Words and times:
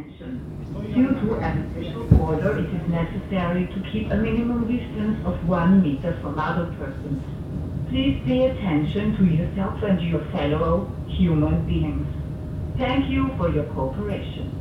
Attention. 0.00 0.94
Due 0.94 1.08
to 1.20 1.34
an 1.40 1.66
official 1.66 2.22
order, 2.22 2.56
it 2.56 2.72
is 2.74 2.88
necessary 2.88 3.66
to 3.66 3.90
keep 3.92 4.10
a 4.10 4.16
minimum 4.16 4.66
distance 4.66 5.18
of 5.26 5.46
one 5.46 5.82
meter 5.82 6.16
from 6.22 6.38
other 6.38 6.72
persons. 6.78 7.22
Please 7.90 8.18
pay 8.24 8.46
attention 8.46 9.16
to 9.18 9.24
yourself 9.24 9.82
and 9.82 10.00
your 10.00 10.24
fellow 10.32 10.90
human 11.06 11.66
beings. 11.66 12.06
Thank 12.78 13.10
you 13.10 13.30
for 13.36 13.50
your 13.50 13.64
cooperation. 13.74 14.56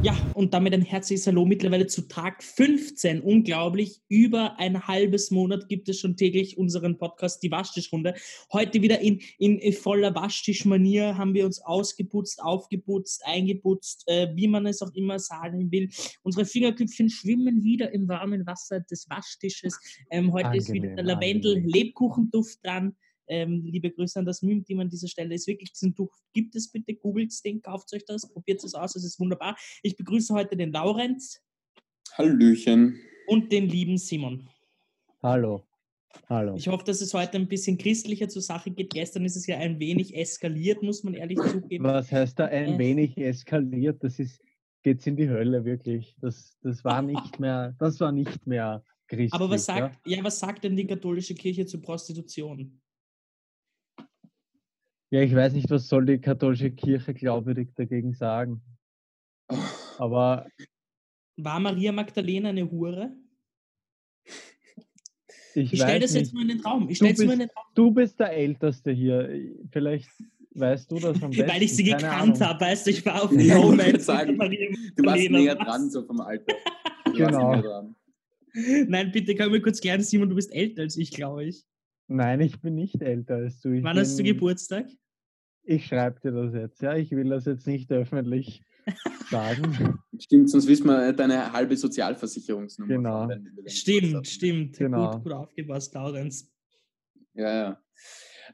Ja, 0.00 0.16
und 0.34 0.54
damit 0.54 0.72
ein 0.74 0.82
herzliches 0.82 1.26
Hallo 1.26 1.44
mittlerweile 1.44 1.88
zu 1.88 2.02
Tag 2.02 2.44
15. 2.44 3.20
Unglaublich, 3.20 4.00
über 4.08 4.56
ein 4.56 4.86
halbes 4.86 5.32
Monat 5.32 5.68
gibt 5.68 5.88
es 5.88 5.98
schon 5.98 6.16
täglich 6.16 6.56
unseren 6.56 6.98
Podcast 6.98 7.42
Die 7.42 7.50
Waschtischrunde. 7.50 8.14
Heute 8.52 8.80
wieder 8.80 9.00
in, 9.00 9.18
in 9.38 9.72
voller 9.72 10.14
Waschtischmanier 10.14 11.18
haben 11.18 11.34
wir 11.34 11.44
uns 11.44 11.60
ausgeputzt, 11.60 12.40
aufgeputzt, 12.40 13.22
eingeputzt, 13.26 14.04
äh, 14.06 14.28
wie 14.36 14.46
man 14.46 14.66
es 14.66 14.82
auch 14.82 14.94
immer 14.94 15.18
sagen 15.18 15.72
will. 15.72 15.88
Unsere 16.22 16.46
Fingerküpfchen 16.46 17.10
schwimmen 17.10 17.64
wieder 17.64 17.92
im 17.92 18.06
warmen 18.06 18.46
Wasser 18.46 18.78
des 18.78 19.10
Waschtisches. 19.10 19.80
Ähm, 20.12 20.32
heute 20.32 20.46
Angenehm, 20.46 20.60
ist 20.60 20.72
wieder 20.72 20.94
der 20.94 21.04
Lavendel-Lebkuchenduft 21.04 22.64
dran. 22.64 22.94
Ähm, 23.28 23.62
liebe 23.64 23.90
Grüße 23.90 24.18
an 24.18 24.26
das 24.26 24.42
Meme-Team 24.42 24.80
an 24.80 24.88
dieser 24.88 25.08
Stelle. 25.08 25.34
Ist 25.34 25.46
wirklich 25.46 25.72
diesen 25.72 25.94
Tuch. 25.94 26.14
Gibt 26.32 26.54
es 26.56 26.70
bitte, 26.70 26.94
googelt 26.94 27.30
es 27.30 27.42
den, 27.42 27.62
kauft 27.62 27.92
euch 27.94 28.04
das, 28.04 28.28
probiert 28.30 28.62
es 28.64 28.74
aus, 28.74 28.96
es 28.96 29.04
ist 29.04 29.20
wunderbar. 29.20 29.56
Ich 29.82 29.96
begrüße 29.96 30.34
heute 30.34 30.56
den 30.56 30.72
Laurenz. 30.72 31.40
Hallöchen. 32.12 32.98
Und 33.26 33.52
den 33.52 33.68
lieben 33.68 33.98
Simon. 33.98 34.48
Hallo. 35.22 35.64
Hallo. 36.28 36.56
Ich 36.56 36.68
hoffe, 36.68 36.84
dass 36.84 37.00
es 37.00 37.14
heute 37.14 37.36
ein 37.36 37.48
bisschen 37.48 37.78
christlicher 37.78 38.28
zur 38.28 38.42
Sache 38.42 38.70
geht. 38.70 38.90
Gestern 38.90 39.24
ist 39.24 39.36
es 39.36 39.46
ja 39.46 39.58
ein 39.58 39.78
wenig 39.78 40.16
eskaliert, 40.16 40.82
muss 40.82 41.02
man 41.02 41.14
ehrlich 41.14 41.38
zugeben. 41.38 41.84
Was 41.84 42.10
heißt 42.10 42.38
da 42.38 42.46
ein 42.46 42.74
äh. 42.74 42.78
wenig 42.78 43.16
eskaliert? 43.18 44.02
Das 44.02 44.18
ist, 44.18 44.40
geht's 44.82 45.06
in 45.06 45.16
die 45.16 45.28
Hölle 45.28 45.64
wirklich. 45.64 46.16
Das, 46.20 46.56
das 46.62 46.84
war 46.84 47.02
nicht 47.02 47.38
mehr, 47.38 47.74
das 47.78 48.00
war 48.00 48.12
nicht 48.12 48.46
mehr 48.46 48.82
christlich. 49.06 49.32
Aber 49.34 49.50
was 49.50 49.66
sagt, 49.66 50.06
ja? 50.06 50.16
ja, 50.16 50.24
was 50.24 50.38
sagt 50.38 50.64
denn 50.64 50.76
die 50.76 50.86
katholische 50.86 51.34
Kirche 51.34 51.66
zur 51.66 51.82
Prostitution? 51.82 52.80
Ja, 55.10 55.22
ich 55.22 55.34
weiß 55.34 55.54
nicht, 55.54 55.70
was 55.70 55.88
soll 55.88 56.04
die 56.04 56.18
katholische 56.18 56.70
Kirche 56.70 57.14
glaubwürdig 57.14 57.70
dagegen 57.74 58.12
sagen. 58.12 58.60
Aber. 59.98 60.46
War 61.36 61.60
Maria 61.60 61.92
Magdalena 61.92 62.50
eine 62.50 62.70
Hure? 62.70 63.12
Ich, 65.54 65.72
ich 65.72 65.80
stelle 65.80 66.00
das 66.00 66.12
nicht. 66.12 66.26
jetzt 66.26 66.34
mal 66.34 66.42
in 66.42 66.48
den 66.48 66.60
Raum. 66.60 66.88
Ich 66.88 66.98
du, 66.98 67.06
bist, 67.06 67.24
mal 67.24 67.32
in 67.32 67.38
den 67.40 67.50
Raum. 67.50 67.64
du 67.74 67.90
bist 67.90 68.20
der 68.20 68.32
Älteste 68.32 68.92
hier. 68.92 69.30
Vielleicht 69.70 70.10
weißt 70.54 70.90
du 70.90 70.98
das 70.98 71.22
am 71.22 71.30
besten. 71.30 71.48
Weil 71.48 71.62
ich 71.62 71.74
sie 71.74 71.84
Keine 71.84 72.02
gekannt 72.02 72.40
habe, 72.40 72.60
weißt 72.60 72.86
du, 72.86 72.90
ich 72.90 73.06
war 73.06 73.22
auf 73.24 73.30
die 73.36 73.48
Moment. 73.48 74.02
sagen, 74.02 74.38
du 74.38 75.04
warst 75.04 75.30
näher 75.30 75.54
dran, 75.54 75.90
so 75.90 76.02
vom 76.04 76.20
Alter. 76.20 76.54
Du 77.04 77.14
genau. 77.14 77.94
Nein, 78.52 79.10
bitte 79.12 79.34
komm 79.34 79.50
mir 79.50 79.62
kurz 79.62 79.80
klären, 79.80 80.02
Simon, 80.02 80.28
du 80.28 80.34
bist 80.34 80.52
älter 80.52 80.82
als 80.82 80.96
ich, 80.98 81.10
glaube 81.10 81.46
ich. 81.46 81.64
Nein, 82.08 82.40
ich 82.40 82.60
bin 82.60 82.74
nicht 82.74 83.02
älter 83.02 83.36
als 83.36 83.60
du. 83.60 83.70
Ich 83.70 83.84
Wann 83.84 83.94
bin, 83.94 84.00
hast 84.00 84.18
du 84.18 84.22
Geburtstag? 84.22 84.86
Ich 85.62 85.86
schreibe 85.86 86.18
dir 86.20 86.32
das 86.32 86.54
jetzt, 86.54 86.80
ja. 86.80 86.96
Ich 86.96 87.10
will 87.10 87.28
das 87.28 87.44
jetzt 87.44 87.66
nicht 87.66 87.92
öffentlich 87.92 88.62
sagen. 89.30 90.00
Stimmt, 90.18 90.50
sonst 90.50 90.66
wissen 90.66 90.86
wir 90.86 91.12
deine 91.12 91.52
halbe 91.52 91.76
Sozialversicherungsnummer. 91.76 92.94
Genau. 92.94 93.28
Stimmt, 93.66 94.26
stimmt. 94.26 94.78
Genau. 94.78 95.12
Gut, 95.12 95.24
gut 95.24 95.32
aufgepasst, 95.32 95.94
Laurenz. 95.94 96.50
Ja, 97.34 97.54
ja. 97.54 97.82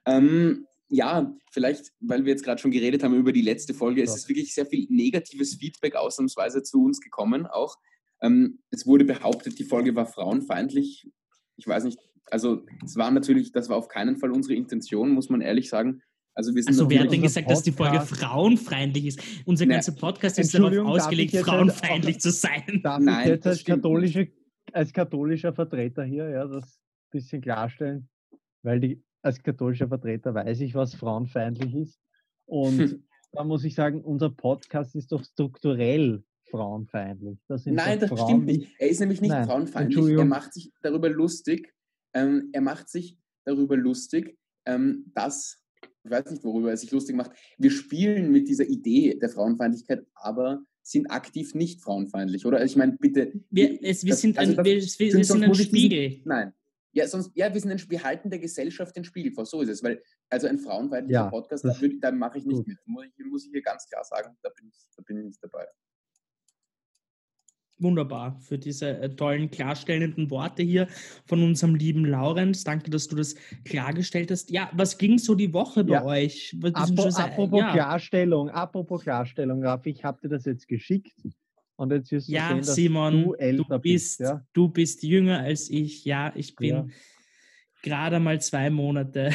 Ähm, 0.05 0.66
ja, 0.88 1.32
vielleicht, 1.52 1.92
weil 2.00 2.25
wir 2.25 2.32
jetzt 2.32 2.44
gerade 2.44 2.60
schon 2.60 2.72
geredet 2.72 3.05
haben 3.05 3.14
über 3.14 3.32
die 3.32 3.42
letzte 3.42 3.72
Folge, 3.72 4.02
es 4.02 4.14
ist 4.14 4.28
wirklich 4.28 4.52
sehr 4.52 4.66
viel 4.66 4.86
negatives 4.91 5.55
Feedback 5.55 5.94
ausnahmsweise 5.94 6.64
zu 6.64 6.84
uns 6.84 7.00
gekommen 7.00 7.47
auch. 7.47 7.77
Ähm, 8.20 8.58
es 8.70 8.86
wurde 8.86 9.05
behauptet, 9.05 9.58
die 9.58 9.64
Folge 9.64 9.94
war 9.94 10.06
frauenfeindlich. 10.06 11.09
Ich 11.56 11.66
weiß 11.66 11.84
nicht, 11.84 12.00
also 12.30 12.64
es 12.84 12.96
war 12.96 13.10
natürlich, 13.10 13.52
das 13.52 13.68
war 13.68 13.76
auf 13.76 13.88
keinen 13.88 14.16
Fall 14.16 14.30
unsere 14.30 14.54
Intention, 14.54 15.10
muss 15.10 15.28
man 15.28 15.40
ehrlich 15.40 15.68
sagen. 15.68 16.02
Also, 16.36 16.54
wir 16.54 16.64
sind 16.64 16.72
also 16.72 16.90
wer 16.90 17.00
hat 17.00 17.12
denn 17.12 17.22
gesagt, 17.22 17.46
Podcast, 17.46 17.66
dass 17.66 17.74
die 17.74 17.76
Folge 17.76 18.00
frauenfreundlich 18.00 19.06
ist? 19.06 19.22
Unser 19.44 19.66
ganzer 19.66 19.92
Podcast 19.92 20.38
ist 20.38 20.52
darauf 20.52 20.76
ausgelegt, 20.78 21.36
frauenfeindlich 21.36 22.18
zu 22.18 22.30
sein. 22.30 22.80
Darf 22.82 23.00
Nein, 23.00 23.22
ich 23.22 23.28
jetzt 23.28 23.46
als, 23.46 23.64
katholische, 23.64 24.28
als 24.72 24.92
katholischer 24.92 25.52
Vertreter 25.52 26.02
hier 26.02 26.28
ja, 26.28 26.46
das 26.46 26.64
ein 26.64 27.10
bisschen 27.12 27.40
klarstellen? 27.40 28.08
Weil 28.62 28.80
die, 28.80 29.04
als 29.22 29.42
katholischer 29.42 29.88
Vertreter 29.88 30.34
weiß 30.34 30.60
ich, 30.60 30.74
was 30.74 30.96
frauenfeindlich 30.96 31.74
ist. 31.74 32.00
Und 32.46 32.78
hm. 32.78 33.04
da 33.30 33.44
muss 33.44 33.62
ich 33.62 33.76
sagen, 33.76 34.02
unser 34.02 34.30
Podcast 34.30 34.96
ist 34.96 35.12
doch 35.12 35.22
strukturell 35.22 36.24
frauenfeindlich. 36.50 37.38
Das 37.46 37.64
Nein, 37.64 38.00
das 38.00 38.10
Frauen, 38.10 38.28
stimmt 38.28 38.46
nicht. 38.46 38.74
Er 38.78 38.88
ist 38.88 39.00
nämlich 39.00 39.20
nicht 39.20 39.30
Nein, 39.30 39.46
frauenfeindlich. 39.46 40.18
Er 40.18 40.24
macht 40.24 40.52
sich 40.52 40.72
darüber 40.82 41.08
lustig, 41.08 41.72
ähm, 42.14 42.50
er 42.52 42.60
macht 42.60 42.88
sich 42.88 43.19
darüber 43.44 43.76
lustig, 43.76 44.36
ähm, 44.66 45.10
dass, 45.14 45.60
ich 46.04 46.10
weiß 46.10 46.30
nicht, 46.30 46.44
worüber 46.44 46.70
er 46.70 46.76
sich 46.76 46.91
lustig 46.91 47.16
macht, 47.16 47.32
wir 47.58 47.70
spielen 47.70 48.30
mit 48.30 48.48
dieser 48.48 48.64
Idee 48.64 49.19
der 49.19 49.28
Frauenfeindlichkeit, 49.28 50.06
aber 50.14 50.62
sind 50.82 51.10
aktiv 51.10 51.54
nicht 51.54 51.82
frauenfeindlich, 51.82 52.44
oder? 52.47 52.58
Also 52.58 52.72
ich 52.72 52.76
meine, 52.76 52.92
bitte. 52.92 53.32
Wir, 53.50 53.82
es, 53.82 54.04
wir 54.04 54.10
das, 54.10 54.20
sind 54.20 54.38
ein, 54.38 54.50
also 54.50 54.64
wir, 54.64 54.74
wir 54.74 54.82
sind, 54.82 55.24
sind 55.24 55.42
ein 55.42 55.54
Spiegel. 55.54 56.08
Diesen, 56.10 56.28
nein. 56.28 56.53
Ja, 56.92 57.08
sonst, 57.08 57.32
ja, 57.34 57.53
wir, 57.53 57.60
sind 57.60 57.72
ein, 57.72 57.91
wir 57.91 58.04
halten 58.04 58.30
der 58.30 58.38
Gesellschaft 58.38 58.94
den 58.94 59.03
Spiegel 59.03 59.32
vor. 59.32 59.47
So 59.47 59.62
ist 59.62 59.69
es. 59.69 59.82
Weil, 59.82 60.00
also 60.28 60.47
ein 60.47 60.58
frauenfeindlicher 60.58 61.24
ja, 61.24 61.30
Podcast, 61.30 61.64
da, 61.64 61.74
da 62.00 62.12
mache 62.12 62.38
ich 62.38 62.44
nicht 62.44 62.58
gut. 62.58 62.69
mit. 62.69 62.78
Muss 62.86 63.04
ich, 63.06 63.24
muss 63.24 63.44
ich 63.47 63.50
hier 63.50 63.62
ganz 63.62 63.86
klar 63.88 64.04
sagen, 64.04 64.36
da 64.42 64.50
bin 64.50 64.69
ich, 64.69 64.76
da 64.94 65.03
bin 65.03 65.19
ich 65.19 65.24
nicht 65.24 65.42
dabei 65.42 65.66
wunderbar 67.78 68.38
für 68.40 68.58
diese 68.58 68.98
äh, 68.98 69.14
tollen, 69.14 69.50
klarstellenden 69.50 70.30
Worte 70.30 70.62
hier 70.62 70.88
von 71.26 71.42
unserem 71.42 71.74
lieben 71.74 72.04
Laurenz. 72.04 72.64
Danke, 72.64 72.90
dass 72.90 73.08
du 73.08 73.16
das 73.16 73.34
klargestellt 73.64 74.30
hast. 74.30 74.50
Ja, 74.50 74.70
was 74.72 74.98
ging 74.98 75.18
so 75.18 75.34
die 75.34 75.52
Woche 75.52 75.84
bei 75.84 75.94
ja. 75.94 76.04
euch? 76.04 76.56
Apropos, 76.62 77.16
apropos 77.16 77.60
ja. 77.60 77.72
Klarstellung, 77.72 78.48
apropos 78.50 79.02
Klarstellung, 79.02 79.64
Raff, 79.64 79.86
ich 79.86 80.04
habe 80.04 80.20
dir 80.22 80.28
das 80.28 80.44
jetzt 80.44 80.68
geschickt. 80.68 81.12
Und 81.76 81.90
jetzt 81.90 82.12
wirst 82.12 82.28
du 82.28 82.32
ja, 82.32 82.48
sehen, 82.48 82.58
dass 82.58 82.74
Simon, 82.74 83.24
du 83.24 83.34
älter 83.34 83.64
du 83.64 83.78
bist, 83.80 84.18
bist. 84.18 84.20
Ja? 84.20 84.46
Du 84.52 84.68
bist 84.68 85.02
jünger 85.02 85.41
als 85.41 85.68
ich. 85.68 86.04
Ja, 86.04 86.32
ich 86.36 86.54
bin 86.54 86.92
gerade 87.82 88.20
mal 88.20 88.41
zwei 88.41 88.70
Monate 88.70 89.32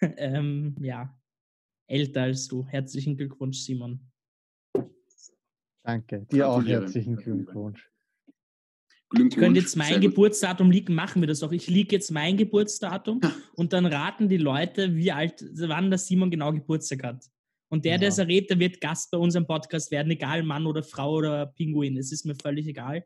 ähm, 0.16 0.76
ja, 0.80 1.18
älter 1.86 2.22
als 2.22 2.46
du. 2.46 2.64
Herzlichen 2.66 3.16
Glückwunsch, 3.16 3.58
Simon. 3.58 4.09
Danke. 5.82 6.26
Dir 6.30 6.48
auch 6.48 6.64
herzlichen 6.64 7.16
Glückwunsch. 7.16 7.90
Ich 9.12 9.36
könnte 9.36 9.58
jetzt 9.58 9.76
mein 9.76 10.00
Geburtsdatum 10.00 10.70
liegen, 10.70 10.94
machen 10.94 11.20
wir 11.20 11.26
das 11.26 11.42
auch. 11.42 11.50
Ich 11.50 11.66
liege 11.66 11.96
jetzt 11.96 12.10
mein 12.10 12.36
Geburtsdatum 12.36 13.20
und 13.56 13.72
dann 13.72 13.86
raten 13.86 14.28
die 14.28 14.36
Leute, 14.36 14.94
wie 14.94 15.10
alt, 15.10 15.44
wann 15.52 15.90
der 15.90 15.98
Simon 15.98 16.30
genau 16.30 16.52
Geburtstag 16.52 17.02
hat. 17.02 17.24
Und 17.70 17.84
der, 17.84 17.92
ja. 17.92 17.98
der 17.98 18.08
es 18.10 18.18
errät, 18.18 18.50
der 18.50 18.58
wird 18.58 18.80
Gast 18.80 19.10
bei 19.10 19.18
unserem 19.18 19.46
Podcast 19.46 19.90
werden, 19.90 20.10
egal 20.10 20.42
Mann 20.44 20.66
oder 20.66 20.82
Frau 20.82 21.14
oder 21.14 21.46
Pinguin. 21.46 21.96
Es 21.96 22.12
ist 22.12 22.24
mir 22.24 22.36
völlig 22.40 22.66
egal. 22.68 23.04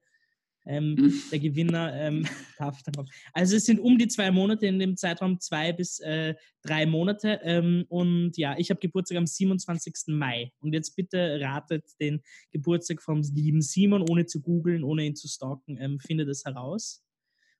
Ähm, 0.66 0.94
mhm. 0.94 1.22
Der 1.30 1.38
Gewinner 1.38 1.92
ähm, 1.94 2.26
darf 2.58 2.82
darauf. 2.82 3.08
Also 3.32 3.56
es 3.56 3.64
sind 3.66 3.80
um 3.80 3.98
die 3.98 4.08
zwei 4.08 4.30
Monate, 4.30 4.66
in 4.66 4.78
dem 4.78 4.96
Zeitraum 4.96 5.40
zwei 5.40 5.72
bis 5.72 6.00
äh, 6.00 6.34
drei 6.62 6.86
Monate. 6.86 7.40
Ähm, 7.42 7.84
und 7.88 8.36
ja, 8.36 8.56
ich 8.58 8.70
habe 8.70 8.80
Geburtstag 8.80 9.18
am 9.18 9.26
27. 9.26 9.94
Mai. 10.08 10.52
Und 10.60 10.72
jetzt 10.72 10.96
bitte 10.96 11.38
ratet 11.40 11.84
den 12.00 12.22
Geburtstag 12.50 13.02
vom 13.02 13.20
lieben 13.22 13.60
Simon, 13.60 14.04
ohne 14.08 14.26
zu 14.26 14.40
googeln, 14.40 14.84
ohne 14.84 15.04
ihn 15.04 15.16
zu 15.16 15.28
stalken. 15.28 15.76
Ähm, 15.80 15.98
findet 16.00 16.28
es 16.28 16.44
heraus 16.44 17.04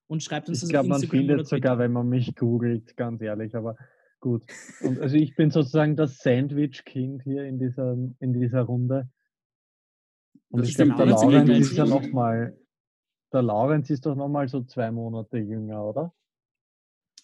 und 0.07 0.23
schreibt 0.23 0.49
uns 0.49 0.59
ich 0.59 0.61
das 0.63 0.69
glaub, 0.69 0.85
auf 0.85 1.01
Instagram. 1.01 1.03
Ich 1.03 1.09
glaube, 1.09 1.27
man 1.27 1.37
findet 1.37 1.47
sogar, 1.47 1.79
wenn 1.79 1.91
man 1.91 2.09
mich 2.09 2.35
googelt, 2.35 2.97
ganz 2.97 3.21
ehrlich. 3.21 3.55
Aber 3.55 3.75
gut. 4.19 4.43
Und 4.81 4.99
also 4.99 5.15
ich 5.15 5.35
bin 5.35 5.51
sozusagen 5.51 5.95
das 5.95 6.17
Sandwich-Kind 6.17 7.23
hier 7.23 7.43
in 7.43 7.59
dieser, 7.59 7.95
in 8.19 8.33
dieser 8.33 8.61
Runde. 8.61 9.09
Und 10.49 10.61
das 10.61 10.69
ich 10.69 10.75
glaube, 10.75 10.95
der 10.95 11.05
Laurenz 11.07 11.49
ist 11.49 11.77
ja 11.77 11.85
nochmal 11.85 12.57
der 13.35 13.43
Laurenz 13.43 13.89
ist 13.89 14.05
doch 14.05 14.15
nochmal 14.15 14.47
so 14.47 14.63
zwei 14.63 14.91
Monate 14.91 15.37
jünger, 15.37 15.83
oder? 15.85 16.13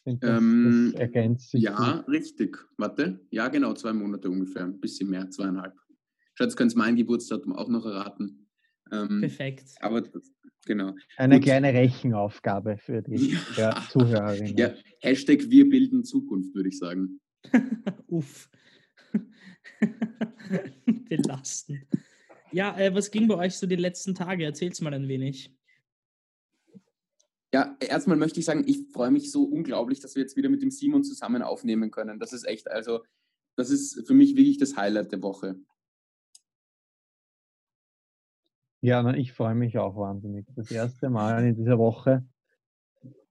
Das, 0.04 0.18
ähm, 0.24 0.92
das 0.92 1.02
ergänzt 1.02 1.52
sich. 1.52 1.64
Ja, 1.64 1.98
gut. 1.98 2.08
richtig. 2.10 2.58
Warte. 2.78 3.20
Ja, 3.30 3.48
genau, 3.48 3.74
zwei 3.74 3.94
Monate 3.94 4.30
ungefähr. 4.30 4.64
Ein 4.64 4.80
bisschen 4.80 5.10
mehr, 5.10 5.30
zweieinhalb. 5.30 5.74
Schatz, 6.34 6.56
könnt 6.56 6.76
mein 6.76 6.96
Geburtsdatum 6.96 7.54
auch 7.54 7.70
noch 7.70 7.86
erraten. 7.86 8.48
Ähm, 8.92 9.22
Perfekt. 9.22 9.76
Aber 9.80 10.04
genau. 10.66 10.94
Eine 11.18 11.36
Gut. 11.36 11.44
kleine 11.44 11.74
Rechenaufgabe 11.74 12.78
für 12.78 13.02
die 13.02 13.38
ja. 13.56 13.82
Zuhörerinnen. 13.90 14.58
Ja, 14.58 14.74
Hashtag 15.02 15.50
Wir 15.50 15.70
bilden 15.70 16.04
Zukunft, 16.04 16.54
würde 16.56 16.70
ich 16.70 16.78
sagen. 16.78 17.22
Uff. 18.08 18.50
Belastend. 21.10 21.86
Ja, 22.52 22.78
äh, 22.78 22.94
was 22.94 23.12
ging 23.12 23.28
bei 23.28 23.36
euch 23.36 23.56
so 23.56 23.68
die 23.68 23.76
letzten 23.76 24.14
Tage? 24.14 24.44
Erzähl's 24.44 24.82
mal 24.82 24.94
ein 24.94 25.08
wenig. 25.08 25.56
Ja, 27.54 27.76
erstmal 27.80 28.18
möchte 28.18 28.40
ich 28.40 28.46
sagen, 28.46 28.64
ich 28.66 28.92
freue 28.94 29.12
mich 29.12 29.32
so 29.32 29.44
unglaublich, 29.44 30.00
dass 30.00 30.16
wir 30.16 30.22
jetzt 30.22 30.38
wieder 30.38 30.50
mit 30.50 30.62
dem 30.62 30.72
Simon 30.72 31.04
zusammen 31.04 31.42
aufnehmen 31.42 31.92
können. 31.92 32.18
Das 32.18 32.32
ist 32.32 32.48
echt, 32.48 32.72
also 32.72 33.04
das 33.58 33.70
ist 33.70 34.08
für 34.08 34.14
mich 34.14 34.36
wirklich 34.38 34.58
das 34.58 34.78
Highlight 34.78 35.12
der 35.12 35.22
Woche. 35.22 35.58
Ja, 38.80 39.04
na, 39.04 39.16
ich 39.16 39.34
freue 39.34 39.54
mich 39.54 39.78
auch 39.78 39.96
wahnsinnig. 39.96 40.48
Das 40.56 40.72
erste 40.72 41.10
Mal 41.10 41.46
in 41.46 41.56
dieser 41.56 41.78
Woche 41.78 42.26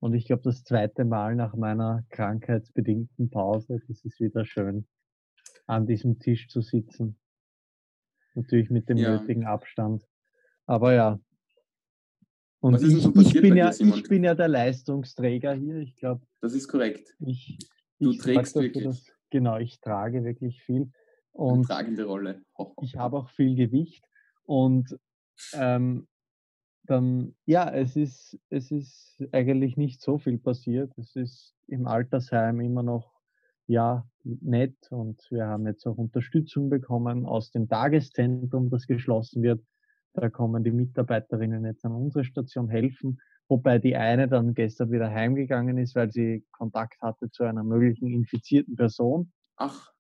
und 0.01 0.15
ich 0.15 0.27
glaube 0.27 0.43
das 0.43 0.65
zweite 0.65 1.05
Mal 1.05 1.35
nach 1.35 1.55
meiner 1.55 2.05
krankheitsbedingten 2.11 3.31
Pause. 3.31 3.81
Das 3.87 4.05
ist 4.05 4.21
wieder 4.21 4.45
schön, 4.45 4.87
an 5.67 5.87
diesem 5.87 6.19
Tisch 6.19 6.49
zu 6.49 6.63
sitzen. 6.63 7.19
Natürlich 8.35 8.71
mit 8.71 8.89
dem 8.89 8.97
ja. 8.97 9.19
nötigen 9.19 9.45
Abstand. 9.45 10.07
Aber 10.67 10.95
ja, 10.95 11.21
und 12.61 12.83
ich, 12.83 13.03
so 13.03 13.13
ich, 13.19 13.33
bin 13.33 13.57
ja, 13.57 13.71
ich 13.71 14.03
bin 14.05 14.23
ja 14.23 14.35
der 14.35 14.49
Leistungsträger 14.49 15.55
hier. 15.55 15.77
Ich 15.77 15.97
glaube. 15.97 16.23
Das 16.41 16.55
ist 16.55 16.69
korrekt. 16.69 17.15
Ich, 17.21 17.59
du 17.99 18.13
trägst 18.13 18.55
wirklich. 18.55 18.85
Das, 18.85 19.07
genau, 19.31 19.59
ich 19.59 19.81
trage 19.81 20.25
wirklich 20.25 20.63
viel. 20.63 20.91
Und 21.33 21.59
Eine 21.59 21.63
tragende 21.63 22.05
Rolle. 22.05 22.43
Oh. 22.55 22.73
Ich 22.83 22.97
habe 22.97 23.17
auch 23.17 23.31
viel 23.31 23.55
Gewicht. 23.55 24.05
Und 24.45 24.99
ähm, 25.55 26.07
dann, 26.85 27.35
ja, 27.47 27.71
es 27.71 27.97
ist, 27.97 28.39
es 28.51 28.71
ist 28.71 29.25
eigentlich 29.33 29.77
nicht 29.77 30.03
so 30.03 30.19
viel 30.19 30.39
passiert. 30.39 30.93
Es 30.99 31.17
ist 31.17 31.55
im 31.67 31.87
Altersheim 31.87 32.61
immer 32.61 32.83
noch, 32.83 33.21
ja, 33.67 34.05
nett 34.25 34.75
und 34.91 35.25
wir 35.31 35.47
haben 35.47 35.67
jetzt 35.67 35.87
auch 35.87 35.97
Unterstützung 35.97 36.69
bekommen 36.69 37.25
aus 37.25 37.53
dem 37.53 37.69
Tageszentrum, 37.69 38.69
das 38.69 38.87
geschlossen 38.87 39.43
wird. 39.43 39.63
Da 40.13 40.29
kommen 40.29 40.65
die 40.65 40.73
Mitarbeiterinnen 40.73 41.65
jetzt 41.65 41.85
an 41.85 41.93
unsere 41.93 42.25
Station 42.25 42.69
helfen, 42.69 43.21
wobei 43.49 43.79
die 43.79 43.97
eine 43.97 44.29
dann 44.29 44.55
gestern 44.55 44.91
wieder 44.91 45.11
heimgegangen 45.11 45.79
ist, 45.79 45.95
weil 45.95 46.11
sie 46.11 46.45
Kontakt 46.53 47.01
hatte 47.01 47.31
zu 47.31 47.45
einer 47.45 47.63
möglichen 47.63 48.09
infizierten 48.09 48.77
Person. 48.77 49.33
Ach. 49.57 49.93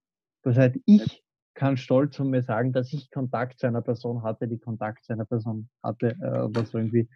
Das 0.42 0.56
heißt, 0.56 0.78
ich 0.86 1.22
kann 1.54 1.76
stolz 1.76 2.16
von 2.16 2.30
mir 2.30 2.42
sagen, 2.42 2.72
dass 2.72 2.92
ich 2.92 3.10
Kontakt 3.10 3.60
zu 3.60 3.66
einer 3.66 3.82
Person 3.82 4.22
hatte, 4.22 4.48
die 4.48 4.58
Kontakt 4.58 5.04
zu 5.04 5.12
einer 5.12 5.26
Person 5.26 5.68
hatte, 5.82 6.10
äh, 6.10 6.48
was 6.54 6.72
irgendwie, 6.74 7.08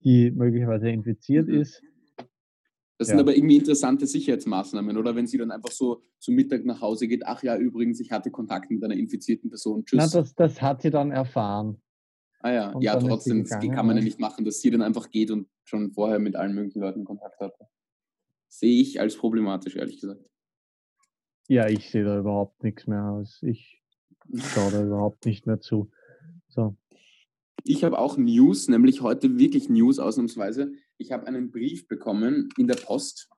die 0.00 0.30
möglicherweise 0.30 0.90
infiziert 0.90 1.48
mhm. 1.48 1.60
ist. 1.62 1.82
Das 2.98 3.08
ja. 3.08 3.12
sind 3.12 3.20
aber 3.20 3.36
irgendwie 3.36 3.56
interessante 3.56 4.06
Sicherheitsmaßnahmen, 4.06 4.96
oder? 4.96 5.14
Wenn 5.14 5.28
sie 5.28 5.38
dann 5.38 5.52
einfach 5.52 5.70
so 5.70 6.02
zum 6.18 6.34
Mittag 6.34 6.64
nach 6.64 6.80
Hause 6.80 7.06
geht, 7.06 7.24
ach 7.24 7.42
ja, 7.44 7.56
übrigens, 7.56 8.00
ich 8.00 8.10
hatte 8.10 8.30
Kontakt 8.30 8.70
mit 8.70 8.82
einer 8.82 8.96
infizierten 8.96 9.50
Person, 9.50 9.84
tschüss. 9.84 10.12
Na, 10.12 10.20
das, 10.20 10.34
das 10.34 10.60
hat 10.60 10.82
sie 10.82 10.90
dann 10.90 11.12
erfahren. 11.12 11.80
Ah 12.40 12.52
ja, 12.52 12.70
und 12.70 12.82
ja, 12.82 12.96
trotzdem, 12.96 13.42
das 13.44 13.58
kann 13.58 13.86
man 13.86 13.96
ja 13.96 14.02
nicht 14.02 14.20
machen, 14.20 14.44
dass 14.44 14.60
sie 14.60 14.70
dann 14.70 14.82
einfach 14.82 15.10
geht 15.10 15.30
und 15.30 15.48
schon 15.64 15.90
vorher 15.92 16.18
mit 16.18 16.36
allen 16.36 16.54
möglichen 16.54 16.80
Leuten 16.80 17.04
Kontakt 17.04 17.40
hatte. 17.40 17.66
Sehe 18.48 18.80
ich 18.80 19.00
als 19.00 19.16
problematisch, 19.16 19.76
ehrlich 19.76 20.00
gesagt. 20.00 20.24
Ja, 21.48 21.66
ich 21.68 21.90
sehe 21.90 22.04
da 22.04 22.18
überhaupt 22.18 22.62
nichts 22.62 22.86
mehr 22.86 23.04
aus. 23.04 23.42
Ich 23.42 23.82
schaue 24.34 24.70
da 24.70 24.82
überhaupt 24.86 25.26
nicht 25.26 25.46
mehr 25.46 25.60
zu. 25.60 25.90
So. 26.48 26.76
Ich 27.64 27.84
habe 27.84 27.98
auch 27.98 28.16
News, 28.16 28.68
nämlich 28.68 29.02
heute 29.02 29.38
wirklich 29.38 29.68
News 29.68 29.98
ausnahmsweise. 29.98 30.72
Ich 30.96 31.12
habe 31.12 31.26
einen 31.26 31.50
Brief 31.50 31.88
bekommen 31.88 32.48
in 32.56 32.68
der 32.68 32.76
Post. 32.76 33.28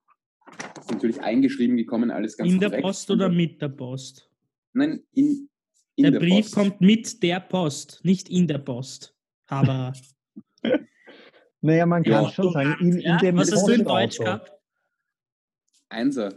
Ist 0.78 0.90
natürlich 0.90 1.20
eingeschrieben 1.20 1.76
gekommen, 1.76 2.10
alles 2.10 2.36
ganz 2.36 2.50
In 2.50 2.58
korrekt. 2.58 2.74
der 2.74 2.82
Post 2.82 3.10
oder 3.10 3.28
mit 3.28 3.60
der 3.62 3.68
Post? 3.68 4.30
Nein, 4.72 5.02
in, 5.12 5.49
in 6.06 6.12
der, 6.12 6.20
der 6.20 6.20
Brief 6.20 6.46
Post. 6.46 6.54
kommt 6.54 6.80
mit 6.80 7.22
der 7.22 7.40
Post, 7.40 8.00
nicht 8.04 8.28
in 8.28 8.46
der 8.46 8.58
Post. 8.58 9.14
Aber. 9.46 9.92
naja, 11.60 11.86
man 11.86 12.02
kann 12.02 12.24
ja. 12.24 12.30
schon 12.30 12.52
sagen, 12.52 12.76
in, 12.80 12.92
in 12.92 13.00
ja? 13.00 13.18
dem 13.18 13.36
Was 13.36 13.52
hast 13.52 13.66
du 13.66 13.72
in 13.72 13.84
Deutsch 13.84 14.18
gehabt? 14.18 14.52
Einser. 15.88 16.32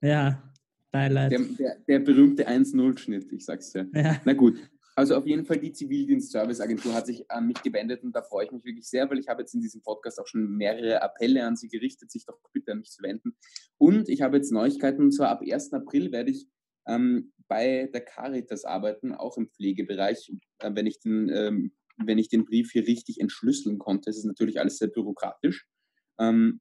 Ja. 0.00 0.42
Beileid. 0.90 1.30
Der, 1.30 1.38
der, 1.38 1.76
der 1.86 1.98
berühmte 2.00 2.48
1-0-Schnitt, 2.48 3.30
ich 3.32 3.44
sag's 3.44 3.72
dir. 3.72 3.88
Ja. 3.94 4.20
Na 4.24 4.32
gut. 4.32 4.58
Also 4.96 5.14
auf 5.16 5.26
jeden 5.26 5.44
Fall 5.44 5.58
die 5.58 5.72
Zivildienst-Service-Agentur 5.72 6.92
hat 6.92 7.06
sich 7.06 7.30
an 7.30 7.46
mich 7.46 7.62
gewendet 7.62 8.02
und 8.02 8.14
da 8.14 8.22
freue 8.22 8.46
ich 8.46 8.52
mich 8.52 8.64
wirklich 8.64 8.88
sehr, 8.88 9.08
weil 9.08 9.18
ich 9.18 9.28
habe 9.28 9.42
jetzt 9.42 9.54
in 9.54 9.60
diesem 9.60 9.82
Podcast 9.82 10.20
auch 10.20 10.26
schon 10.26 10.56
mehrere 10.56 11.00
Appelle 11.00 11.46
an 11.46 11.56
sie 11.56 11.68
gerichtet, 11.68 12.10
sich 12.10 12.26
doch 12.26 12.38
bitte 12.52 12.72
an 12.72 12.80
mich 12.80 12.90
zu 12.90 13.02
wenden. 13.02 13.36
Und 13.78 14.08
ich 14.08 14.20
habe 14.20 14.36
jetzt 14.36 14.52
Neuigkeiten, 14.52 15.02
und 15.02 15.12
zwar 15.12 15.28
ab 15.28 15.42
1. 15.48 15.72
April 15.72 16.12
werde 16.12 16.32
ich 16.32 16.48
ähm, 16.86 17.32
bei 17.50 17.90
der 17.92 18.02
Caritas 18.02 18.64
arbeiten, 18.64 19.12
auch 19.12 19.36
im 19.36 19.48
Pflegebereich, 19.48 20.32
äh, 20.60 20.70
wenn, 20.72 20.86
ich 20.86 21.00
den, 21.00 21.28
ähm, 21.28 21.72
wenn 21.98 22.16
ich 22.16 22.28
den 22.28 22.44
Brief 22.44 22.70
hier 22.70 22.86
richtig 22.86 23.20
entschlüsseln 23.20 23.78
konnte. 23.78 24.08
Es 24.08 24.16
ist 24.16 24.24
natürlich 24.24 24.60
alles 24.60 24.78
sehr 24.78 24.88
bürokratisch. 24.88 25.66
Ähm, 26.20 26.60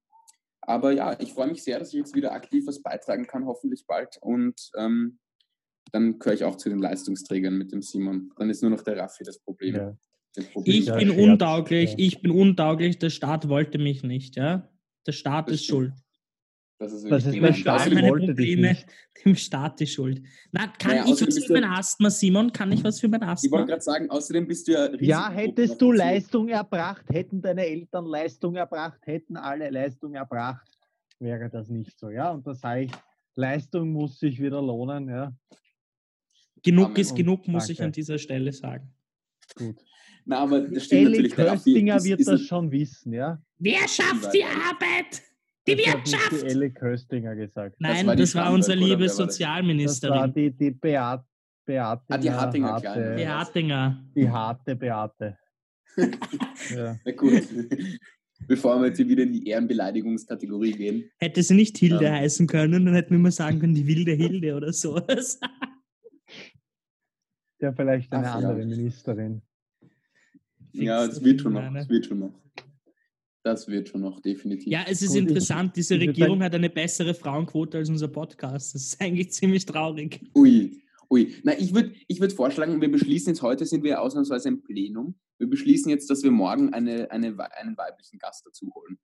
aber 0.62 0.91
ja, 0.91 1.18
ich 1.19 1.33
freue 1.33 1.47
mich 1.47 1.63
sehr, 1.63 1.77
dass 1.77 1.89
ich 1.94 2.00
jetzt 2.00 2.15
wieder 2.15 2.31
aktiv 2.31 2.65
was 2.65 2.81
beitragen 2.81 3.27
kann, 3.27 3.45
hoffentlich 3.45 3.86
bald. 3.86 4.18
Und 4.19 4.71
ähm, 4.77 5.19
dann 5.91 6.18
gehöre 6.18 6.33
ich 6.33 6.44
auch 6.44 6.57
zu 6.57 6.69
den 6.69 6.80
Leistungsträgern 6.80 7.56
mit 7.56 7.71
dem 7.71 7.83
Simon. 7.83 8.31
Dann 8.38 8.50
ist 8.50 8.63
nur 8.63 8.71
noch 8.71 8.81
der 8.81 8.97
Raffi 8.97 9.24
das 9.24 9.39
Problem. 9.39 9.75
Ja. 9.75 9.97
Das 10.33 10.45
Problem 10.45 10.75
ich 10.75 10.92
bin 10.92 11.12
untauglich, 11.12 11.95
ich 11.97 12.21
bin 12.21 12.31
untauglich, 12.31 12.97
der 12.97 13.09
Staat 13.09 13.47
wollte 13.47 13.77
mich 13.77 14.03
nicht, 14.03 14.35
ja. 14.35 14.69
Der 15.06 15.12
Staat 15.12 15.50
ist 15.50 15.65
schuld. 15.65 15.94
Das 16.80 16.94
ist, 16.94 17.12
das 17.12 17.26
ist 17.26 17.36
der 17.36 17.54
Staat 17.54 17.92
meine 17.92 18.08
Probleme, 18.08 18.78
dem 19.26 19.36
Staat 19.36 19.81
die 19.81 19.88
Schuld. 19.88 20.22
Na, 20.54 20.68
kann 20.80 20.92
naja, 20.92 21.14
ich 21.14 21.28
was 21.28 21.46
für 21.46 21.54
mein 21.54 21.66
Asthma, 21.66 22.10
Simon? 22.10 22.54
Kann 22.54 22.72
ich 22.72 22.81
was 22.86 23.02
für 23.02 23.10
mein 23.10 23.22
Asthma? 23.22 23.48
Ich 23.48 23.52
wollte 23.52 23.68
gerade 23.68 23.81
sagen, 23.81 24.10
außerdem 24.10 24.48
bist 24.48 24.66
du 24.66 24.72
ja 24.72 24.90
Ja, 25.02 25.30
hättest 25.30 25.81
du 25.81 25.92
Leistung 25.92 26.48
erbracht, 26.48 27.04
hätten 27.10 27.42
deine 27.42 27.66
Eltern 27.66 28.06
Leistung 28.06 28.56
erbracht, 28.56 29.02
hätten 29.06 29.36
alle 29.36 29.70
Leistung 29.70 30.14
erbracht, 30.14 30.70
wäre 31.20 31.50
das 31.50 31.68
nicht 31.68 32.00
so, 32.00 32.12
ja. 32.12 32.31
Und 32.31 32.48
da 32.48 32.54
sage 32.54 32.84
ich, 32.84 32.92
Leistung 33.36 33.92
muss 33.92 34.18
sich 34.18 34.40
wieder 34.40 34.62
lohnen, 34.62 35.10
ja. 35.10 35.34
Genug 36.64 36.86
Amen. 36.88 36.98
ist 36.98 37.14
genug, 37.14 37.46
muss 37.50 37.64
danke. 37.64 37.74
ich 37.74 37.84
an 37.84 37.92
dieser 37.92 38.18
Stelle 38.18 38.54
sagen. 38.54 38.90
Gut. 39.58 39.76
Na, 40.24 40.40
aber 40.40 40.62
das 40.62 40.86
stimmt 40.86 41.08
Ellie 41.08 41.24
natürlich. 41.24 41.36
Köstinger 41.36 42.04
wird 42.06 42.26
das 42.26 42.42
schon 42.42 42.72
wissen, 42.72 43.12
ja. 43.12 43.42
Wer 43.58 43.86
schafft 43.86 44.34
die 44.34 44.46
Arbeit? 44.46 45.24
Die 45.67 45.77
Wirtschaft! 45.77 46.31
Das 46.31 46.41
hat 46.41 46.41
die 46.41 46.45
Elle 46.47 46.71
Köstinger 46.71 47.35
gesagt. 47.35 47.75
Nein, 47.79 47.97
das 47.97 48.06
war, 48.07 48.15
das 48.15 48.35
war 48.35 48.53
unsere 48.53 48.77
liebe 48.77 49.07
Sozialministerin. 49.09 50.13
Das 50.13 50.21
war 50.21 50.27
die, 50.27 50.51
die 50.51 50.71
Beat, 50.71 51.23
Beate. 51.69 52.03
Ah, 52.07 52.17
die 52.17 52.31
Hartinger, 52.31 52.67
harte, 52.69 52.81
Kleine. 52.81 53.15
Die 53.15 53.27
Hartinger. 53.27 54.03
Die 54.15 54.29
harte 54.29 54.75
Beate. 54.75 55.38
ja. 56.75 56.97
Na 57.06 57.11
gut. 57.11 57.47
Bevor 58.47 58.79
wir 58.79 58.88
jetzt 58.88 58.97
wieder 59.00 59.23
in 59.23 59.33
die 59.33 59.47
Ehrenbeleidigungskategorie 59.47 60.71
gehen. 60.71 61.11
Hätte 61.19 61.44
sie 61.44 61.53
nicht 61.53 61.77
Hilde 61.77 62.06
ähm. 62.06 62.13
heißen 62.13 62.47
können, 62.47 62.85
dann 62.85 62.95
hätten 62.95 63.11
wir 63.11 63.19
mal 63.19 63.31
sagen 63.31 63.59
können, 63.59 63.75
die 63.75 63.85
wilde 63.85 64.13
Hilde 64.13 64.56
oder 64.56 64.73
sowas. 64.73 65.39
ja, 67.59 67.71
vielleicht 67.73 68.11
eine 68.13 68.29
Ach, 68.29 68.35
andere 68.35 68.59
ja. 68.59 68.65
Ministerin. 68.65 69.42
Ja, 70.71 71.06
es 71.06 71.23
wird 71.23 71.42
schon 71.42 71.54
noch. 71.54 71.75
Es 71.75 71.89
wird 71.89 72.06
schon 72.06 72.19
noch. 72.19 72.31
Das 73.49 73.68
wird 73.68 73.89
schon 73.89 74.01
noch 74.01 74.19
definitiv. 74.19 74.71
Ja, 74.71 74.85
es 74.87 75.01
ist 75.01 75.15
interessant, 75.15 75.75
diese 75.75 75.99
Regierung 75.99 76.44
hat 76.44 76.53
eine 76.53 76.69
bessere 76.69 77.15
Frauenquote 77.15 77.79
als 77.79 77.89
unser 77.89 78.07
Podcast. 78.07 78.75
Das 78.75 78.83
ist 78.83 79.01
eigentlich 79.01 79.31
ziemlich 79.31 79.65
traurig. 79.65 80.21
Ui, 80.35 80.83
ui. 81.09 81.33
Na, 81.44 81.57
ich 81.57 81.73
würde 81.73 81.94
ich 82.07 82.19
würd 82.21 82.31
vorschlagen, 82.31 82.79
wir 82.79 82.91
beschließen 82.91 83.33
jetzt, 83.33 83.41
heute 83.41 83.65
sind 83.65 83.83
wir 83.83 84.03
ausnahmsweise 84.03 84.49
im 84.49 84.61
Plenum. 84.61 85.15
Wir 85.39 85.49
beschließen 85.49 85.89
jetzt, 85.89 86.11
dass 86.11 86.21
wir 86.21 86.29
morgen 86.29 86.73
eine, 86.75 87.09
eine, 87.09 87.35
einen 87.57 87.75
weiblichen 87.75 88.19
Gast 88.19 88.45
dazu 88.45 88.71
holen. 88.75 88.99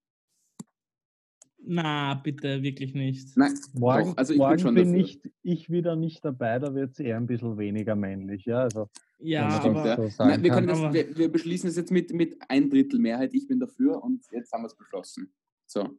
Na, 1.67 2.13
bitte, 2.15 2.61
wirklich 2.61 2.93
nicht. 2.93 3.35
Nein, 3.35 3.53
morgen, 3.73 4.11
doch, 4.11 4.17
also 4.17 4.33
ich 4.33 4.39
morgen 4.39 4.63
bin, 4.63 4.75
bin 4.75 4.95
ich, 4.95 5.19
ich 5.41 5.69
wieder 5.69 5.95
nicht 5.95 6.23
dabei, 6.23 6.59
da 6.59 6.73
wird 6.73 6.91
es 6.91 6.99
eher 6.99 7.17
ein 7.17 7.25
bisschen 7.25 7.57
weniger 7.57 7.95
männlich. 7.95 8.45
Ja, 8.45 8.63
also, 8.63 8.89
ja 9.19 9.47
aber, 9.47 10.09
so 10.09 10.23
Nein, 10.23 10.43
wir, 10.43 10.51
können 10.51 10.67
das, 10.67 10.93
wir, 10.93 11.17
wir, 11.17 11.31
beschließen 11.31 11.69
es 11.69 11.75
jetzt 11.75 11.91
mit, 11.91 12.13
mit 12.13 12.37
ein 12.49 12.69
Drittel 12.69 12.99
Mehrheit. 12.99 13.33
Ich 13.33 13.47
bin 13.47 13.59
dafür 13.59 14.03
und 14.03 14.23
jetzt 14.31 14.51
haben 14.53 14.63
wir 14.63 14.67
es 14.67 14.75
beschlossen. 14.75 15.33
So. 15.65 15.89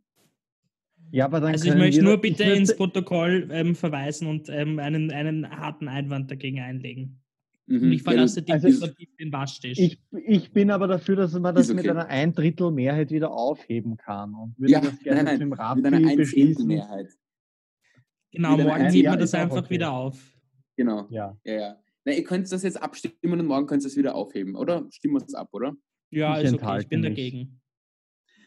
Ja, 1.11 1.27
aber 1.27 1.41
dann 1.41 1.53
also 1.53 1.69
ich 1.69 1.75
möchte 1.75 2.03
nur 2.03 2.19
bitte 2.19 2.45
ins 2.45 2.77
Protokoll 2.77 3.49
ähm, 3.53 3.75
verweisen 3.75 4.29
und 4.29 4.49
ähm, 4.49 4.79
einen, 4.79 5.11
einen 5.11 5.49
harten 5.51 5.89
Einwand 5.89 6.31
dagegen 6.31 6.61
einlegen. 6.61 7.21
Mhm. 7.67 7.93
Ich 7.93 8.03
verlasse 8.03 8.45
ja, 8.47 8.55
also, 8.55 8.89
den 9.19 9.33
Waschtisch. 9.33 9.79
Ich, 9.79 10.01
ich 10.25 10.53
bin 10.53 10.71
aber 10.71 10.87
dafür, 10.87 11.17
dass 11.17 11.33
man 11.35 11.55
das 11.55 11.69
okay. 11.69 11.77
mit 11.77 11.89
einer 11.89 12.07
ein 12.07 12.33
Drittel 12.33 12.71
Mehrheit 12.71 13.11
wieder 13.11 13.33
aufheben 13.33 13.97
kann. 13.97 14.35
Und 14.35 14.59
würde 14.59 14.73
ja, 14.73 14.81
das 14.81 14.99
gerne 15.01 15.25
nein, 15.25 15.25
nein, 15.25 15.35
mit 15.35 15.43
dem 15.43 15.53
Rat 15.53 15.77
mit 15.77 15.87
einer 15.87 16.17
beschließen. 16.17 16.67
Mehrheit. 16.67 17.09
Genau, 18.31 18.57
morgen 18.57 18.91
hebt 18.91 19.09
man 19.09 19.19
das 19.19 19.35
einfach 19.35 19.59
okay. 19.59 19.71
wieder 19.71 19.93
auf. 19.93 20.37
Genau. 20.77 21.07
Ja. 21.11 21.37
ja, 21.45 21.55
ja. 21.55 21.77
Na, 22.05 22.13
ihr 22.13 22.23
könnt 22.23 22.51
das 22.53 22.63
jetzt 22.63 22.81
abstimmen 22.81 23.41
und 23.41 23.47
morgen 23.47 23.67
könnt 23.67 23.83
ihr 23.83 23.89
es 23.89 23.97
wieder 23.97 24.15
aufheben, 24.15 24.55
oder? 24.55 24.87
Stimmen 24.91 25.15
wir 25.15 25.25
es 25.25 25.35
ab, 25.35 25.49
oder? 25.53 25.75
Ja, 26.11 26.39
ich, 26.39 26.47
ist 26.47 26.55
okay. 26.55 26.81
ich 26.81 26.89
bin 26.89 27.01
mich. 27.01 27.11
dagegen. 27.11 27.61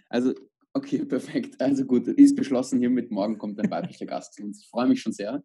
Also, 0.07 0.33
okay, 0.73 0.99
perfekt. 1.05 1.59
Also 1.59 1.83
gut, 1.85 2.07
ist 2.07 2.35
beschlossen 2.35 2.79
hiermit. 2.79 3.11
Morgen 3.11 3.37
kommt 3.37 3.59
ein 3.59 3.69
weiblicher 3.69 4.05
Gast 4.05 4.35
zu 4.35 4.43
uns. 4.43 4.61
Ich 4.61 4.69
freue 4.69 4.87
mich 4.87 5.01
schon 5.01 5.11
sehr. 5.11 5.43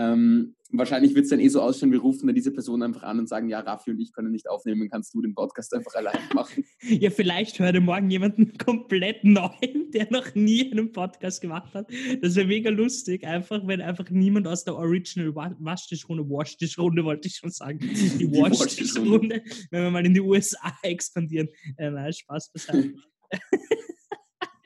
Ähm, 0.00 0.54
wahrscheinlich 0.72 1.14
wird 1.14 1.24
es 1.24 1.30
dann 1.30 1.40
eh 1.40 1.48
so 1.48 1.60
ausschauen, 1.60 1.92
wir 1.92 2.00
rufen 2.00 2.26
dann 2.26 2.34
diese 2.34 2.52
Person 2.52 2.82
einfach 2.82 3.02
an 3.02 3.18
und 3.18 3.28
sagen, 3.28 3.50
ja, 3.50 3.60
Raffi 3.60 3.90
und 3.90 4.00
ich 4.00 4.12
können 4.12 4.32
nicht 4.32 4.48
aufnehmen, 4.48 4.88
kannst 4.88 5.12
du 5.12 5.20
den 5.20 5.34
Podcast 5.34 5.74
einfach 5.74 5.94
allein 5.94 6.18
machen. 6.34 6.64
ja, 6.82 7.10
vielleicht 7.10 7.58
hört 7.58 7.74
ihr 7.74 7.82
morgen 7.82 8.10
jemanden 8.10 8.56
komplett 8.64 9.22
neuen, 9.24 9.90
der 9.92 10.10
noch 10.10 10.34
nie 10.34 10.70
einen 10.70 10.92
Podcast 10.92 11.42
gemacht 11.42 11.74
hat. 11.74 11.90
Das 12.22 12.34
wäre 12.36 12.46
mega 12.46 12.70
lustig, 12.70 13.26
einfach, 13.26 13.66
wenn 13.66 13.82
einfach 13.82 14.08
niemand 14.08 14.48
aus 14.48 14.64
der 14.64 14.76
Original 14.76 15.34
Waschtischrunde, 15.34 16.28
Waschtischrunde 16.30 17.04
wollte 17.04 17.28
ich 17.28 17.36
schon 17.36 17.50
sagen, 17.50 17.78
die 18.18 18.30
Waschtischrunde, 18.32 19.42
wenn 19.70 19.82
wir 19.82 19.90
mal 19.90 20.06
in 20.06 20.14
die 20.14 20.20
USA 20.20 20.72
expandieren. 20.82 21.48
Äh, 21.76 21.90
nein, 21.90 22.12
Spaß 22.12 22.52
beiseite. 22.52 22.94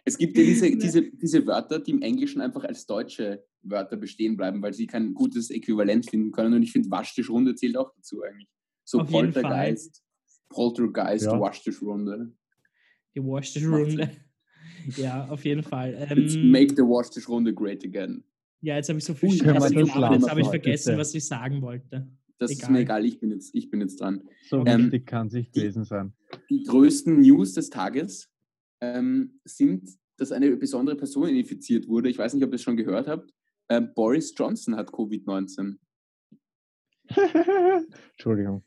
Es 0.05 0.19
gibt 0.19 0.37
ja 0.37 0.45
diese, 0.45 0.71
diese, 0.77 1.03
diese 1.03 1.47
Wörter, 1.47 1.81
die 1.81 1.93
im 1.93 2.03
Englischen 2.03 2.41
einfach 2.41 2.65
als 2.65 2.87
deutsche 2.87 3.45
Wörter 3.63 3.97
bestehen 3.97 4.37
bleiben, 4.37 4.63
weil 4.63 4.75
sie 4.75 4.87
kein 4.87 5.15
gutes 5.15 5.51
Äquivalent 5.51 6.09
finden 6.09 6.31
können. 6.31 6.55
Und 6.55 6.63
ich 6.63 6.73
finde, 6.73 6.91
Waschtischrunde 6.91 7.55
zählt 7.55 7.77
auch 7.77 7.93
dazu 7.95 8.23
eigentlich. 8.23 8.49
So 8.85 9.01
Auf 9.01 9.11
Poltergeist, 9.11 10.03
Poltergeist, 10.51 11.25
ja. 11.25 11.41
Waschtischrunde. 11.41 12.33
Die 13.15 13.21
Waschtischrunde. 13.21 14.11
Ja, 14.97 15.29
auf 15.29 15.45
jeden 15.47 15.63
Fall. 15.63 15.95
Ähm, 16.11 16.51
make 16.51 16.75
the 16.77 16.83
Waschtischrunde 16.83 17.55
great 17.55 17.83
again. 17.85 18.23
Ja, 18.61 18.77
jetzt 18.77 18.89
habe 18.89 18.99
ich 18.99 19.05
so 19.05 19.15
viel 19.15 19.33
Scheiße 19.33 19.75
gemacht, 19.75 20.13
jetzt 20.13 20.29
habe 20.29 20.41
ich 20.41 20.49
vergessen, 20.49 20.91
bitte. 20.91 20.99
was 20.99 21.15
ich 21.15 21.25
sagen 21.25 21.63
wollte. 21.63 22.07
Das 22.39 22.51
egal. 22.51 22.63
ist 22.63 22.71
mir 22.71 22.81
egal, 22.81 23.05
ich 23.05 23.21
bin 23.21 23.31
jetzt, 23.31 23.55
ich 23.55 23.71
bin 23.71 23.81
jetzt 23.81 24.01
dran. 24.01 24.23
So 24.49 24.65
ähm, 24.67 24.85
wichtig 24.85 25.07
kann 25.07 25.31
sich 25.31 25.51
gewesen 25.53 25.85
sein. 25.85 26.13
Die 26.51 26.65
größten 26.65 27.21
News 27.21 27.55
des 27.55 27.71
Tages 27.71 28.31
ähm, 28.85 29.41
sind, 29.45 29.89
dass 30.17 30.33
eine 30.33 30.57
besondere 30.57 30.97
Person 30.97 31.29
infiziert 31.29 31.89
wurde. 31.89 32.09
Ich 32.09 32.19
weiß 32.19 32.35
nicht, 32.35 32.45
ob 32.45 32.51
ihr 32.51 32.57
es 32.57 32.63
schon 32.63 32.77
gehört 32.77 33.09
habt. 33.09 33.33
Äh, 33.69 33.81
Boris 33.81 34.35
Johnson 34.37 34.77
hat 34.77 34.91
Covid-19. 34.91 35.77
Entschuldigung. 38.13 38.63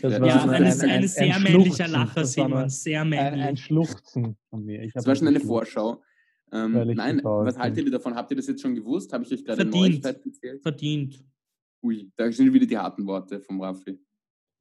Das 0.00 0.20
war 0.20 0.28
ja, 0.28 0.42
ein, 0.42 0.50
ein, 0.50 0.64
ein, 0.64 1.08
sehr 1.08 1.36
ein 1.36 1.42
männlicher 1.42 1.88
Lacher, 1.88 2.24
Simon. 2.24 2.68
Sehr 2.68 3.04
männlich. 3.04 3.44
Ein, 3.44 3.56
Schluchzen 3.56 4.36
von 4.48 4.64
mir. 4.64 4.88
das 4.94 5.06
war 5.06 5.16
schon 5.16 5.28
eine 5.28 5.40
Vorschau. 5.40 6.02
Ähm, 6.52 6.72
nein, 6.94 7.20
was 7.24 7.58
haltet 7.58 7.86
ihr 7.86 7.90
davon? 7.90 8.14
Habt 8.14 8.30
ihr 8.30 8.36
das 8.36 8.46
jetzt 8.46 8.60
schon 8.60 8.74
gewusst? 8.74 9.12
Habe 9.12 9.24
ich 9.24 9.32
euch 9.32 9.44
gerade 9.44 9.62
eine 9.62 10.00
erzählt? 10.02 10.62
Verdient. 10.62 11.24
Ui, 11.82 12.12
da 12.14 12.30
sind 12.30 12.52
wieder 12.52 12.66
die 12.66 12.78
harten 12.78 13.06
Worte 13.06 13.40
vom 13.40 13.60
Raffi. 13.60 13.98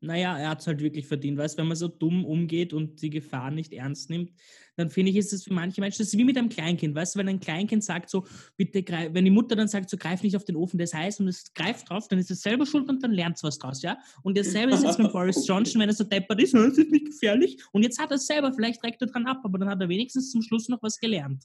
Naja, 0.03 0.35
er 0.35 0.49
hat 0.49 0.61
es 0.61 0.67
halt 0.67 0.81
wirklich 0.81 1.05
verdient. 1.05 1.37
Weißt 1.37 1.59
wenn 1.59 1.67
man 1.67 1.77
so 1.77 1.87
dumm 1.87 2.25
umgeht 2.25 2.73
und 2.73 3.01
die 3.03 3.11
Gefahr 3.11 3.51
nicht 3.51 3.71
ernst 3.71 4.09
nimmt, 4.09 4.31
dann 4.75 4.89
finde 4.89 5.11
ich, 5.11 5.17
ist 5.17 5.31
es 5.31 5.43
für 5.43 5.53
manche 5.53 5.79
Menschen, 5.79 5.99
das 5.99 6.07
ist 6.07 6.17
wie 6.17 6.23
mit 6.23 6.37
einem 6.37 6.49
Kleinkind. 6.49 6.95
Weißt 6.95 7.13
du, 7.13 7.19
wenn 7.19 7.29
ein 7.29 7.39
Kleinkind 7.39 7.83
sagt 7.83 8.09
so, 8.09 8.25
bitte 8.57 8.81
greif, 8.81 9.13
wenn 9.13 9.25
die 9.25 9.31
Mutter 9.31 9.55
dann 9.55 9.67
sagt, 9.67 9.91
so 9.91 9.97
greif 9.97 10.23
nicht 10.23 10.35
auf 10.35 10.43
den 10.43 10.55
Ofen, 10.55 10.79
der 10.79 10.85
ist 10.85 10.95
heiß 10.95 11.19
und 11.19 11.27
es 11.27 11.53
greift 11.53 11.87
drauf, 11.87 12.07
dann 12.07 12.17
ist 12.17 12.31
es 12.31 12.41
selber 12.41 12.65
schuld 12.65 12.89
und 12.89 13.03
dann 13.03 13.11
lernt 13.11 13.37
es 13.37 13.43
was 13.43 13.59
draus, 13.59 13.83
ja? 13.83 13.99
Und 14.23 14.37
dasselbe 14.37 14.73
ist 14.73 14.83
jetzt 14.83 14.97
mit 14.97 15.11
Boris 15.11 15.45
Johnson, 15.45 15.79
wenn 15.79 15.89
er 15.89 15.95
so 15.95 16.03
deppert 16.03 16.41
ist, 16.41 16.53
das 16.55 16.79
ist 16.79 16.89
nicht 16.91 17.05
gefährlich. 17.05 17.61
Und 17.71 17.83
jetzt 17.83 17.99
hat 17.99 18.09
er 18.09 18.15
es 18.15 18.25
selber, 18.25 18.51
vielleicht 18.53 18.81
trägt 18.81 19.01
er 19.01 19.07
dran 19.07 19.27
ab, 19.27 19.41
aber 19.43 19.59
dann 19.59 19.69
hat 19.69 19.81
er 19.81 19.89
wenigstens 19.89 20.31
zum 20.31 20.41
Schluss 20.41 20.67
noch 20.67 20.81
was 20.81 20.97
gelernt. 20.97 21.43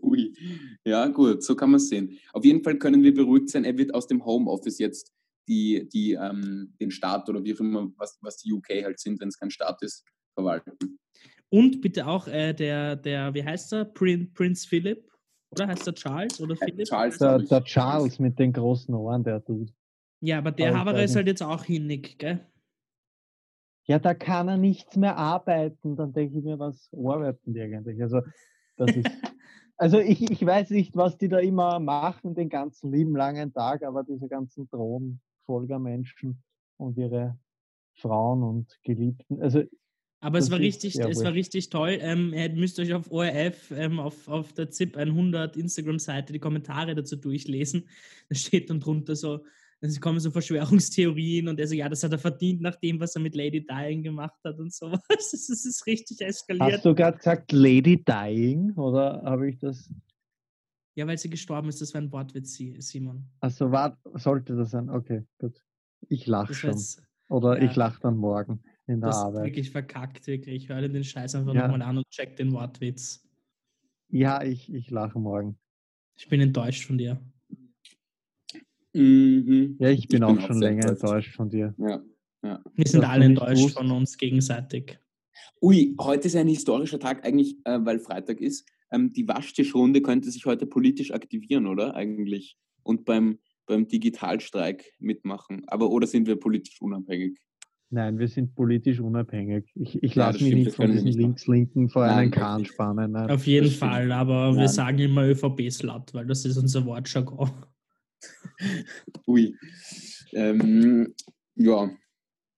Ui, 0.00 0.32
ja, 0.84 1.08
gut, 1.08 1.42
so 1.42 1.56
kann 1.56 1.70
man 1.70 1.78
es 1.78 1.88
sehen. 1.88 2.16
Auf 2.32 2.44
jeden 2.44 2.62
Fall 2.62 2.78
können 2.78 3.02
wir 3.02 3.12
beruhigt 3.12 3.50
sein, 3.50 3.64
er 3.64 3.76
wird 3.76 3.92
aus 3.92 4.06
dem 4.06 4.24
Homeoffice 4.24 4.78
jetzt 4.78 5.12
die, 5.50 5.88
die 5.92 6.12
ähm, 6.12 6.72
den 6.80 6.92
Staat 6.92 7.28
oder 7.28 7.42
wie 7.42 7.54
auch 7.54 7.60
immer, 7.60 7.90
was, 7.96 8.18
was 8.22 8.36
die 8.36 8.52
UK 8.52 8.84
halt 8.84 9.00
sind, 9.00 9.20
wenn 9.20 9.28
es 9.28 9.38
kein 9.38 9.50
Staat 9.50 9.82
ist, 9.82 10.04
verwalten. 10.34 10.78
Und 11.48 11.80
bitte 11.80 12.06
auch 12.06 12.28
äh, 12.28 12.54
der, 12.54 12.94
der, 12.94 13.34
wie 13.34 13.44
heißt 13.44 13.72
er? 13.72 13.84
Prin, 13.84 14.32
Prinz 14.32 14.64
Philipp? 14.64 15.10
Oder 15.50 15.66
heißt 15.66 15.88
er 15.88 15.94
Charles 15.94 16.40
oder 16.40 16.54
Philipp? 16.54 16.86
Charles, 16.86 17.18
der, 17.18 17.38
der 17.40 17.64
Charles 17.64 18.20
mit 18.20 18.38
den 18.38 18.52
großen 18.52 18.94
Ohren, 18.94 19.24
der 19.24 19.44
tut. 19.44 19.72
Ja, 20.20 20.38
aber 20.38 20.52
der 20.52 20.78
Haberer 20.78 21.02
ist 21.02 21.16
halt 21.16 21.26
jetzt 21.26 21.42
auch 21.42 21.64
hinnig, 21.64 22.18
gell? 22.18 22.46
Ja, 23.86 23.98
da 23.98 24.14
kann 24.14 24.46
er 24.46 24.56
nichts 24.56 24.94
mehr 24.94 25.16
arbeiten. 25.16 25.96
Dann 25.96 26.12
denke 26.12 26.38
ich 26.38 26.44
mir, 26.44 26.60
was 26.60 26.90
arbeiten 26.92 27.52
die 27.52 27.60
eigentlich? 27.60 28.00
Also, 28.00 28.20
das 28.76 28.94
ist. 28.94 29.06
Also 29.82 29.98
ich, 29.98 30.30
ich 30.30 30.44
weiß 30.44 30.68
nicht, 30.72 30.94
was 30.94 31.16
die 31.16 31.28
da 31.28 31.38
immer 31.38 31.80
machen, 31.80 32.34
den 32.34 32.50
ganzen 32.50 32.92
lieben 32.92 33.16
langen 33.16 33.50
Tag, 33.54 33.82
aber 33.82 34.04
diese 34.04 34.28
ganzen 34.28 34.68
Drohnen 34.68 35.22
Nachfolgermenschen 35.50 36.42
und 36.76 36.96
ihre 36.96 37.38
Frauen 37.94 38.42
und 38.42 38.78
Geliebten. 38.82 39.42
Also 39.42 39.62
aber 40.22 40.38
es 40.38 40.50
war 40.50 40.58
richtig, 40.58 40.98
es 40.98 41.24
war 41.24 41.32
richtig 41.32 41.70
toll. 41.70 41.96
Ähm, 41.98 42.34
ihr 42.34 42.50
müsst 42.50 42.78
euch 42.78 42.92
auf 42.92 43.10
ORF, 43.10 43.70
ähm, 43.70 43.98
auf, 43.98 44.28
auf 44.28 44.52
der 44.52 44.70
ZIP 44.70 44.98
100 44.98 45.56
Instagram-Seite 45.56 46.34
die 46.34 46.38
Kommentare 46.38 46.94
dazu 46.94 47.16
durchlesen. 47.16 47.88
Da 48.28 48.34
steht 48.34 48.68
dann 48.68 48.80
drunter 48.80 49.16
so, 49.16 49.40
es 49.80 49.98
kommen 49.98 50.20
so 50.20 50.30
Verschwörungstheorien 50.30 51.48
und 51.48 51.58
er 51.58 51.66
so, 51.66 51.74
ja, 51.74 51.88
das 51.88 52.02
hat 52.04 52.12
er 52.12 52.18
verdient 52.18 52.60
nach 52.60 52.76
dem, 52.76 53.00
was 53.00 53.16
er 53.16 53.22
mit 53.22 53.34
Lady 53.34 53.64
Dying 53.64 54.02
gemacht 54.02 54.38
hat 54.44 54.58
und 54.58 54.74
sowas. 54.74 55.00
Ist, 55.32 55.48
das 55.48 55.64
ist 55.64 55.86
richtig 55.86 56.20
eskaliert. 56.20 56.70
Hast 56.70 56.84
du 56.84 56.94
gerade 56.94 57.16
gesagt 57.16 57.50
Lady 57.52 58.04
Dying 58.04 58.72
oder 58.72 59.22
habe 59.24 59.48
ich 59.48 59.56
das? 59.56 59.88
Ja, 60.94 61.06
weil 61.06 61.18
sie 61.18 61.30
gestorben 61.30 61.68
ist, 61.68 61.80
das 61.80 61.94
war 61.94 62.00
ein 62.00 62.12
Wortwitz, 62.12 62.54
Simon. 62.54 63.24
Also 63.40 63.72
sollte 64.14 64.56
das 64.56 64.70
sein? 64.70 64.90
Okay, 64.90 65.24
gut. 65.38 65.62
Ich 66.08 66.26
lache 66.26 66.54
schon. 66.54 66.70
Jetzt, 66.70 67.02
Oder 67.28 67.58
ja, 67.58 67.70
ich 67.70 67.76
lache 67.76 68.00
dann 68.00 68.16
morgen 68.16 68.62
in 68.86 69.00
der 69.00 69.10
das 69.10 69.18
Arbeit. 69.18 69.44
wirklich 69.44 69.70
verkackt, 69.70 70.26
wirklich. 70.26 70.64
Ich 70.64 70.68
höre 70.68 70.88
den 70.88 71.04
Scheiß 71.04 71.34
einfach 71.36 71.54
ja. 71.54 71.68
nochmal 71.68 71.82
an 71.82 71.98
und 71.98 72.10
check 72.10 72.36
den 72.36 72.52
Wortwitz. 72.52 73.24
Ja, 74.08 74.42
ich, 74.42 74.72
ich 74.72 74.90
lache 74.90 75.18
morgen. 75.18 75.56
Ich 76.16 76.28
bin 76.28 76.40
enttäuscht 76.40 76.84
von 76.86 76.98
dir. 76.98 77.20
Mhm. 78.92 79.76
Ja, 79.78 79.90
ich 79.90 80.08
bin, 80.08 80.16
ich 80.16 80.20
bin 80.20 80.24
auch 80.24 80.40
schon 80.40 80.58
länger 80.58 80.88
enttäuscht. 80.88 81.02
enttäuscht 81.04 81.36
von 81.36 81.48
dir. 81.48 81.74
Ja. 81.78 82.02
Ja. 82.42 82.62
Wir 82.74 82.86
sind 82.86 83.04
alle 83.04 83.26
enttäuscht 83.26 83.70
von 83.70 83.90
uns 83.90 84.16
gegenseitig. 84.16 84.98
Ui, 85.62 85.94
heute 86.00 86.26
ist 86.26 86.36
ein 86.36 86.48
historischer 86.48 86.98
Tag, 86.98 87.24
eigentlich, 87.24 87.56
äh, 87.64 87.78
weil 87.82 88.00
Freitag 88.00 88.40
ist 88.40 88.66
ähm, 88.90 89.12
die 89.12 89.26
Waschtischrunde 89.28 90.02
könnte 90.02 90.30
sich 90.30 90.44
heute 90.46 90.66
politisch 90.66 91.12
aktivieren, 91.12 91.66
oder? 91.66 91.94
Eigentlich. 91.94 92.56
Und 92.82 93.04
beim, 93.04 93.38
beim 93.66 93.86
Digitalstreik 93.88 94.92
mitmachen. 94.98 95.62
Aber 95.66 95.90
oder 95.90 96.06
sind 96.06 96.26
wir 96.26 96.36
politisch 96.36 96.80
unabhängig? 96.80 97.38
Nein, 97.92 98.18
wir 98.20 98.28
sind 98.28 98.54
politisch 98.54 99.00
unabhängig. 99.00 99.68
Ich, 99.74 100.00
ich 100.00 100.14
ja, 100.14 100.28
lasse 100.28 100.44
mich 100.44 100.54
nicht 100.54 100.76
von 100.76 100.92
diesen 100.92 101.08
Links-Linken 101.08 101.88
vor 101.88 102.06
Nein, 102.06 102.18
einen 102.18 102.30
Kahn 102.30 102.64
spannen. 102.64 103.12
Nein. 103.12 103.30
Auf 103.30 103.46
jeden 103.46 103.70
Fall, 103.70 104.12
aber 104.12 104.50
Nein. 104.50 104.60
wir 104.60 104.68
sagen 104.68 104.98
immer 105.00 105.26
ÖVP-Slut, 105.26 106.14
weil 106.14 106.26
das 106.26 106.44
ist 106.44 106.56
unser 106.56 106.86
Wortjargon. 106.86 107.50
Ui. 109.26 109.56
Ähm, 110.32 111.12
ja. 111.56 111.90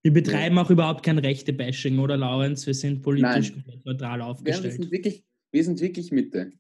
Wir 0.03 0.12
betreiben 0.12 0.57
ja. 0.57 0.62
auch 0.62 0.71
überhaupt 0.71 1.03
kein 1.03 1.19
rechte 1.19 1.55
Bashing, 1.55 1.99
oder 1.99 2.19
Laurenz? 2.19 2.67
Wir 2.67 2.75
sind 2.75 3.01
politisch 3.01 3.55
neutral 3.85 4.21
aufgestellt. 4.21 4.65
Ja, 4.65 4.71
wir 4.71 4.83
sind 4.83 4.93
wirklich 4.93 5.25
wir 5.52 5.64
sind 5.64 5.80
wirklich 5.80 6.11
Mitte. 6.11 6.50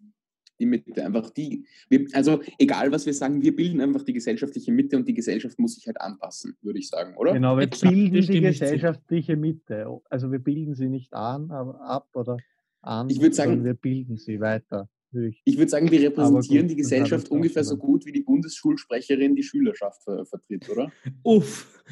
Die 0.60 0.66
Mitte, 0.66 1.04
einfach 1.04 1.30
die. 1.30 1.66
Wir, 1.88 2.06
also 2.12 2.40
egal, 2.58 2.92
was 2.92 3.04
wir 3.06 3.14
sagen, 3.14 3.42
wir 3.42 3.56
bilden 3.56 3.80
einfach 3.80 4.04
die 4.04 4.12
gesellschaftliche 4.12 4.70
Mitte 4.70 4.96
und 4.96 5.08
die 5.08 5.14
Gesellschaft 5.14 5.58
muss 5.58 5.74
sich 5.74 5.86
halt 5.86 6.00
anpassen, 6.00 6.56
würde 6.62 6.78
ich 6.78 6.88
sagen, 6.88 7.16
oder? 7.16 7.32
Genau, 7.32 7.56
wir 7.56 7.64
Exakt, 7.64 7.92
bilden 7.92 8.20
die 8.20 8.40
gesellschaftliche 8.40 9.34
Mitte. 9.34 9.88
Also 10.08 10.30
wir 10.30 10.38
bilden 10.38 10.74
sie 10.74 10.88
nicht 10.88 11.14
an, 11.14 11.50
aber 11.50 11.80
ab 11.80 12.08
oder 12.14 12.36
an, 12.80 13.10
ich 13.10 13.20
würde 13.20 13.34
sagen, 13.34 13.64
wir 13.64 13.74
bilden 13.74 14.18
sie 14.18 14.38
weiter. 14.40 14.88
Ich, 15.12 15.42
ich 15.44 15.58
würde 15.58 15.70
sagen, 15.70 15.90
wir 15.90 16.00
repräsentieren 16.00 16.66
gut, 16.66 16.70
die 16.70 16.76
Gesellschaft 16.76 17.30
ungefähr 17.30 17.64
so 17.64 17.76
gut, 17.76 18.06
wie 18.06 18.12
die 18.12 18.22
Bundesschulsprecherin 18.22 19.34
die 19.34 19.42
Schülerschaft 19.42 20.04
ver 20.04 20.24
vertritt, 20.24 20.68
oder? 20.70 20.92
Uff. 21.22 21.82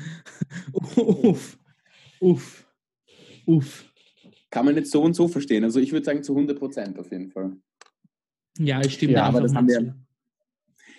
Uff. 0.96 1.58
Uff. 2.20 2.66
Uff 3.46 3.89
kann 4.50 4.64
man 4.64 4.76
jetzt 4.76 4.90
so 4.90 5.02
und 5.02 5.14
so 5.14 5.28
verstehen. 5.28 5.64
Also 5.64 5.80
ich 5.80 5.92
würde 5.92 6.04
sagen 6.04 6.22
zu 6.22 6.32
100 6.32 6.58
Prozent 6.58 6.98
auf 6.98 7.10
jeden 7.10 7.30
Fall. 7.30 7.56
Ja, 8.58 8.80
ich 8.84 8.94
stimme 8.94 9.12
ja, 9.12 9.20
da 9.20 9.26
aber 9.26 9.40
das 9.40 9.54
haben 9.54 9.68
wir, 9.68 9.94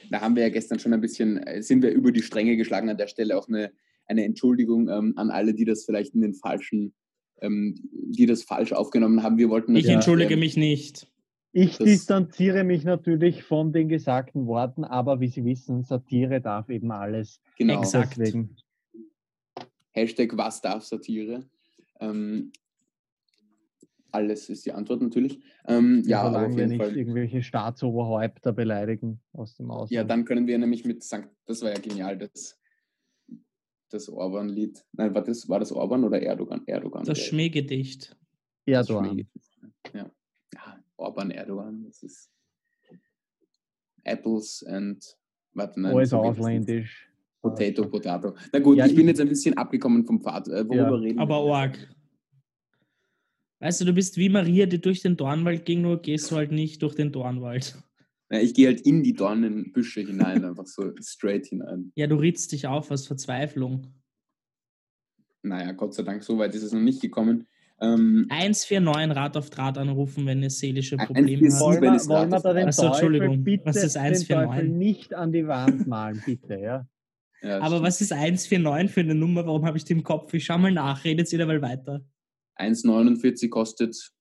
Da 0.09 0.21
haben 0.21 0.35
wir 0.35 0.43
ja 0.43 0.49
gestern 0.49 0.79
schon 0.79 0.93
ein 0.93 1.01
bisschen, 1.01 1.37
äh, 1.37 1.61
sind 1.61 1.83
wir 1.83 1.91
über 1.91 2.11
die 2.11 2.23
Stränge 2.23 2.57
geschlagen. 2.57 2.89
An 2.89 2.97
der 2.97 3.07
Stelle 3.07 3.37
auch 3.37 3.47
eine, 3.47 3.71
eine 4.07 4.23
Entschuldigung 4.23 4.89
ähm, 4.89 5.13
an 5.17 5.29
alle, 5.29 5.53
die 5.53 5.65
das 5.65 5.85
vielleicht 5.85 6.15
in 6.15 6.21
den 6.21 6.33
falschen, 6.33 6.93
ähm, 7.41 7.75
die 7.91 8.25
das 8.25 8.43
falsch 8.43 8.71
aufgenommen 8.71 9.21
haben. 9.21 9.37
Wir 9.37 9.49
wollten. 9.49 9.75
Ich 9.75 9.89
entschuldige 9.89 10.37
mich 10.37 10.57
nicht. 10.57 11.07
Ich 11.53 11.77
distanziere 11.77 12.63
mich 12.63 12.85
natürlich 12.85 13.43
von 13.43 13.73
den 13.73 13.89
gesagten 13.89 14.47
Worten, 14.47 14.85
aber 14.85 15.19
wie 15.19 15.27
Sie 15.27 15.43
wissen, 15.43 15.83
Satire 15.83 16.39
darf 16.39 16.69
eben 16.69 16.91
alles. 16.91 17.41
Genau. 17.57 17.81
Exakt. 17.81 18.15
Deswegen. 18.17 18.55
Hashtag 19.91 20.37
was 20.37 20.61
darf 20.61 20.85
Satire? 20.85 21.43
Ähm, 21.99 22.53
alles 24.11 24.49
ist 24.49 24.65
die 24.65 24.71
Antwort 24.71 25.01
natürlich. 25.01 25.39
Ähm, 25.67 26.03
ja, 26.05 26.21
aber 26.21 26.45
auf 26.45 26.57
jeden 26.57 26.71
wir 26.71 26.87
nicht 26.87 26.95
irgendwelche 26.95 27.43
Staatsoberhäupter 27.43 28.53
beleidigen 28.53 29.21
aus 29.33 29.55
dem 29.55 29.71
Ausland. 29.71 29.91
Ja, 29.91 30.03
dann 30.03 30.25
können 30.25 30.47
wir 30.47 30.57
nämlich 30.57 30.85
mit 30.85 31.03
St. 31.03 31.27
Das 31.45 31.61
war 31.61 31.69
ja 31.69 31.79
genial, 31.79 32.17
das, 32.17 32.59
das 33.89 34.09
Orban-Lied. 34.09 34.83
Nein, 34.93 35.13
war 35.13 35.23
das, 35.23 35.47
war 35.49 35.59
das 35.59 35.71
Orban 35.71 36.03
oder 36.03 36.21
Erdogan? 36.21 36.61
Erdogan. 36.65 37.03
Das 37.03 37.19
Schmähgedicht. 37.19 38.15
Erdogan. 38.65 39.27
Ja. 39.93 40.11
ja, 40.53 40.79
Orban, 40.97 41.31
Erdogan, 41.31 41.83
das 41.83 42.03
ist 42.03 42.31
Apples 44.03 44.63
and 44.67 45.17
Warte, 45.53 45.81
nein, 45.81 45.95
Alles 45.95 46.13
ausländisch. 46.13 47.09
Potato, 47.41 47.87
Potato. 47.87 48.35
Na 48.53 48.59
gut, 48.59 48.77
ja, 48.77 48.85
ich, 48.85 48.91
ich 48.91 48.97
bin 48.97 49.07
jetzt 49.07 49.19
ein 49.19 49.27
bisschen 49.27 49.57
abgekommen 49.57 50.05
vom 50.05 50.21
Pfad. 50.21 50.47
Äh, 50.47 50.67
worüber 50.67 50.75
ja. 50.75 50.95
reden 50.95 51.19
Aber 51.19 51.37
arg. 51.53 51.89
Weißt 53.61 53.79
du, 53.79 53.85
du 53.85 53.93
bist 53.93 54.17
wie 54.17 54.27
Maria, 54.27 54.65
die 54.65 54.81
durch 54.81 55.01
den 55.01 55.15
Dornwald 55.15 55.65
ging, 55.65 55.81
nur 55.81 56.01
gehst 56.01 56.31
du 56.31 56.35
halt 56.35 56.51
nicht 56.51 56.81
durch 56.81 56.95
den 56.95 57.11
Dornwald. 57.11 57.77
Ja, 58.31 58.39
ich 58.39 58.55
gehe 58.55 58.67
halt 58.67 58.81
in 58.81 59.03
die 59.03 59.13
Dornenbüsche 59.13 60.01
hinein, 60.01 60.43
einfach 60.43 60.65
so 60.65 60.91
straight 60.99 61.45
hinein. 61.45 61.91
Ja, 61.95 62.07
du 62.07 62.15
ritzt 62.15 62.51
dich 62.53 62.65
auf 62.65 62.89
aus 62.89 63.05
Verzweiflung. 63.05 63.93
Naja, 65.43 65.73
Gott 65.73 65.93
sei 65.93 66.01
Dank, 66.01 66.23
so 66.23 66.39
weit 66.39 66.55
ist 66.55 66.63
es 66.63 66.73
noch 66.73 66.81
nicht 66.81 67.01
gekommen. 67.01 67.45
Ähm, 67.79 68.25
149 68.29 69.15
Rad 69.15 69.37
auf 69.37 69.51
Draht 69.51 69.77
anrufen, 69.77 70.25
wenn 70.25 70.41
ihr 70.41 70.49
seelische 70.49 70.97
Probleme 70.97 71.47
habt. 71.51 71.61
Wollen 71.61 71.81
wir, 71.81 72.07
wollen 72.07 72.31
wir 72.31 72.39
da 72.39 72.53
den 72.53 72.67
Achso, 72.67 72.87
Entschuldigung. 72.87 73.43
Bitte, 73.43 73.65
was 73.65 73.83
ist 73.83 73.95
149? 73.95 74.71
nicht 74.71 75.13
an 75.13 75.31
die 75.31 75.45
Wand 75.45 75.85
malen, 75.85 76.19
bitte, 76.25 76.59
ja. 76.59 76.87
ja 77.43 77.57
Aber 77.57 77.67
stimmt. 77.67 77.83
was 77.83 78.01
ist 78.01 78.11
149 78.11 78.91
für 78.91 79.01
eine 79.01 79.13
Nummer? 79.13 79.45
Warum 79.45 79.65
habe 79.65 79.77
ich 79.77 79.83
die 79.83 79.93
im 79.93 80.03
Kopf? 80.03 80.33
Ich 80.33 80.45
schau 80.45 80.57
mal 80.57 80.71
nach, 80.71 81.03
redet 81.03 81.31
ihr 81.31 81.45
mal 81.45 81.61
weiter. 81.61 82.03
1,49 82.61 83.49
kostet, 83.49 84.11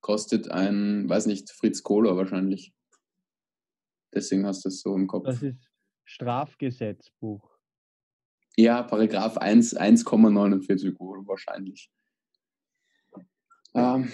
kostet 0.00 0.50
ein, 0.50 1.08
weiß 1.08 1.26
nicht, 1.26 1.50
Fritz 1.50 1.82
Kohler 1.82 2.16
wahrscheinlich. 2.16 2.72
Deswegen 4.14 4.46
hast 4.46 4.64
du 4.64 4.68
es 4.68 4.80
so 4.80 4.94
im 4.94 5.06
Kopf. 5.06 5.26
Das 5.26 5.42
ist 5.42 5.70
Strafgesetzbuch. 6.04 7.58
Ja, 8.56 8.82
Paragraph 8.82 9.38
1, 9.38 9.76
1,49 9.76 10.98
Euro 11.00 11.26
wahrscheinlich. 11.26 11.90
Ähm, 13.74 14.10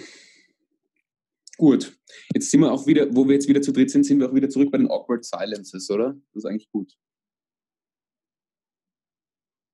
gut, 1.57 1.97
jetzt 2.33 2.51
sind 2.51 2.61
wir 2.61 2.71
auch 2.71 2.85
wieder, 2.85 3.13
wo 3.15 3.27
wir 3.27 3.33
jetzt 3.33 3.47
wieder 3.47 3.61
zu 3.61 3.71
dritt 3.71 3.89
sind, 3.89 4.05
sind 4.05 4.19
wir 4.19 4.29
auch 4.29 4.35
wieder 4.35 4.49
zurück 4.49 4.71
bei 4.71 4.77
den 4.77 4.89
Awkward 4.89 5.25
Silences, 5.25 5.89
oder? 5.89 6.13
Das 6.33 6.43
ist 6.43 6.45
eigentlich 6.45 6.69
gut. 6.69 6.93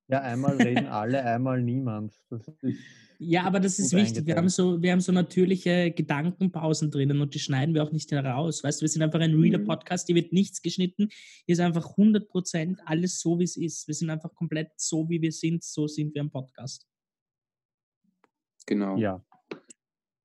Ja, 0.08 0.22
einmal 0.22 0.58
reden 0.58 0.88
alle, 0.88 1.24
einmal 1.24 1.62
niemand. 1.62 2.22
Ja, 3.24 3.44
aber 3.44 3.60
das 3.60 3.80
ist 3.80 3.94
wichtig. 3.94 4.26
Wir 4.26 4.36
haben, 4.36 4.50
so, 4.50 4.82
wir 4.82 4.92
haben 4.92 5.02
so 5.02 5.12
natürliche 5.12 5.92
Gedankenpausen 5.92 6.92
drinnen 6.92 7.22
und 7.22 7.34
die 7.34 7.40
schneiden 7.40 7.74
wir 7.74 7.84
auch 7.84 7.92
nicht 7.92 8.12
heraus. 8.12 8.64
Weißt 8.64 8.82
du, 8.82 8.84
wir 8.84 8.90
sind 8.90 9.02
einfach 9.02 9.20
ein 9.20 9.34
realer 9.34 9.60
mhm. 9.60 9.66
Podcast, 9.66 10.08
hier 10.08 10.16
wird 10.16 10.34
nichts 10.34 10.62
geschnitten. 10.62 11.10
Hier 11.46 11.54
ist 11.54 11.60
einfach 11.60 11.98
100% 11.98 12.78
alles 12.86 13.20
so, 13.20 13.40
wie 13.40 13.44
es 13.44 13.58
ist. 13.58 13.88
Wir 13.88 13.96
sind 13.96 14.10
einfach 14.10 14.34
komplett 14.34 14.72
so, 14.78 15.10
wie 15.10 15.22
wir 15.22 15.32
sind. 15.32 15.64
So 15.64 15.88
sind 15.88 16.14
wir 16.14 16.22
im 16.22 16.30
Podcast. 16.30 16.88
Genau. 18.66 18.98
Ja. 18.98 19.24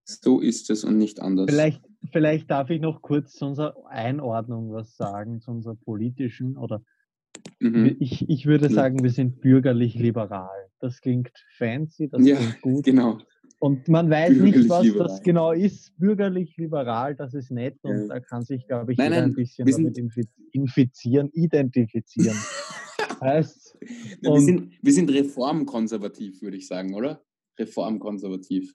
So 0.04 0.40
ist 0.40 0.70
es 0.70 0.84
und 0.84 0.98
nicht 0.98 1.20
anders. 1.20 1.46
Vielleicht, 1.48 1.82
vielleicht 2.12 2.50
darf 2.50 2.70
ich 2.70 2.80
noch 2.80 3.02
kurz 3.02 3.34
zu 3.34 3.46
unserer 3.46 3.74
Einordnung 3.88 4.72
was 4.72 4.96
sagen, 4.96 5.40
zu 5.40 5.50
unserer 5.50 5.74
politischen 5.74 6.56
oder 6.56 6.82
Mhm. 7.60 7.96
Ich, 7.98 8.28
ich 8.28 8.46
würde 8.46 8.68
sagen, 8.68 9.02
wir 9.02 9.10
sind 9.10 9.40
bürgerlich-liberal. 9.40 10.67
Das 10.80 11.00
klingt 11.00 11.32
fancy, 11.56 12.08
das 12.08 12.26
ja, 12.26 12.36
klingt 12.36 12.60
gut. 12.60 12.84
Genau. 12.84 13.18
Und 13.60 13.88
man 13.88 14.08
weiß 14.08 14.36
nicht, 14.38 14.68
was 14.68 14.86
das 14.94 15.22
genau 15.22 15.52
ist. 15.52 15.92
Bürgerlich-liberal, 15.98 17.16
das 17.16 17.34
ist 17.34 17.50
nett 17.50 17.76
und 17.82 18.02
ja. 18.02 18.06
da 18.06 18.20
kann 18.20 18.42
sich, 18.42 18.66
glaube 18.68 18.92
ich, 18.92 18.98
nein, 18.98 19.10
nein, 19.10 19.24
ein 19.24 19.34
bisschen 19.34 19.66
damit 19.66 19.98
infizieren, 20.52 21.30
identifizieren. 21.32 22.36
heißt, 23.20 23.78
ja, 24.20 24.32
wir, 24.32 24.40
sind, 24.40 24.72
wir 24.80 24.92
sind 24.92 25.10
reformkonservativ, 25.10 26.40
würde 26.40 26.56
ich 26.56 26.68
sagen, 26.68 26.94
oder? 26.94 27.20
Reformkonservativ. 27.58 28.74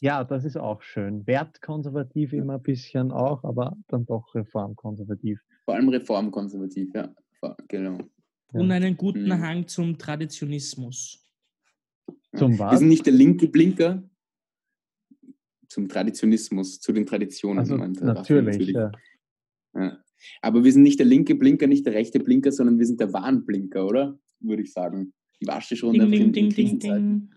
Ja, 0.00 0.24
das 0.24 0.44
ist 0.44 0.56
auch 0.56 0.82
schön. 0.82 1.24
Wertkonservativ 1.28 2.32
immer 2.32 2.54
ein 2.54 2.62
bisschen 2.62 3.12
auch, 3.12 3.44
aber 3.44 3.76
dann 3.86 4.06
doch 4.06 4.34
reformkonservativ. 4.34 5.40
Vor 5.64 5.74
allem 5.74 5.88
reformkonservativ, 5.88 6.92
ja 6.94 7.14
genau. 7.68 7.98
Und 8.60 8.70
einen 8.70 8.96
guten 8.96 9.26
mhm. 9.26 9.40
Hang 9.40 9.68
zum 9.68 9.98
Traditionismus. 9.98 11.24
Zum 12.36 12.58
was? 12.58 12.72
Wir 12.72 12.78
sind 12.78 12.88
nicht 12.88 13.06
der 13.06 13.12
linke 13.12 13.48
Blinker, 13.48 14.02
zum 15.68 15.88
Traditionismus, 15.88 16.80
zu 16.80 16.92
den 16.92 17.06
Traditionen. 17.06 17.58
Also, 17.58 17.76
natürlich, 17.76 18.58
natürlich. 18.58 18.74
Ja. 18.74 18.92
Ja. 19.74 20.04
Aber 20.40 20.64
wir 20.64 20.72
sind 20.72 20.82
nicht 20.82 20.98
der 20.98 21.06
linke 21.06 21.34
Blinker, 21.34 21.66
nicht 21.66 21.84
der 21.84 21.94
rechte 21.94 22.20
Blinker, 22.20 22.52
sondern 22.52 22.78
wir 22.78 22.86
sind 22.86 23.00
der 23.00 23.12
Warnblinker, 23.12 23.86
oder? 23.86 24.18
Würde 24.40 24.62
ich 24.62 24.72
sagen. 24.72 25.12
Die 25.40 25.46
wasche 25.46 25.76
schon 25.76 25.94
ding, 25.94 26.10
ding, 26.10 26.32
ding, 26.32 26.50
ding, 26.50 26.78
ding. 26.78 27.30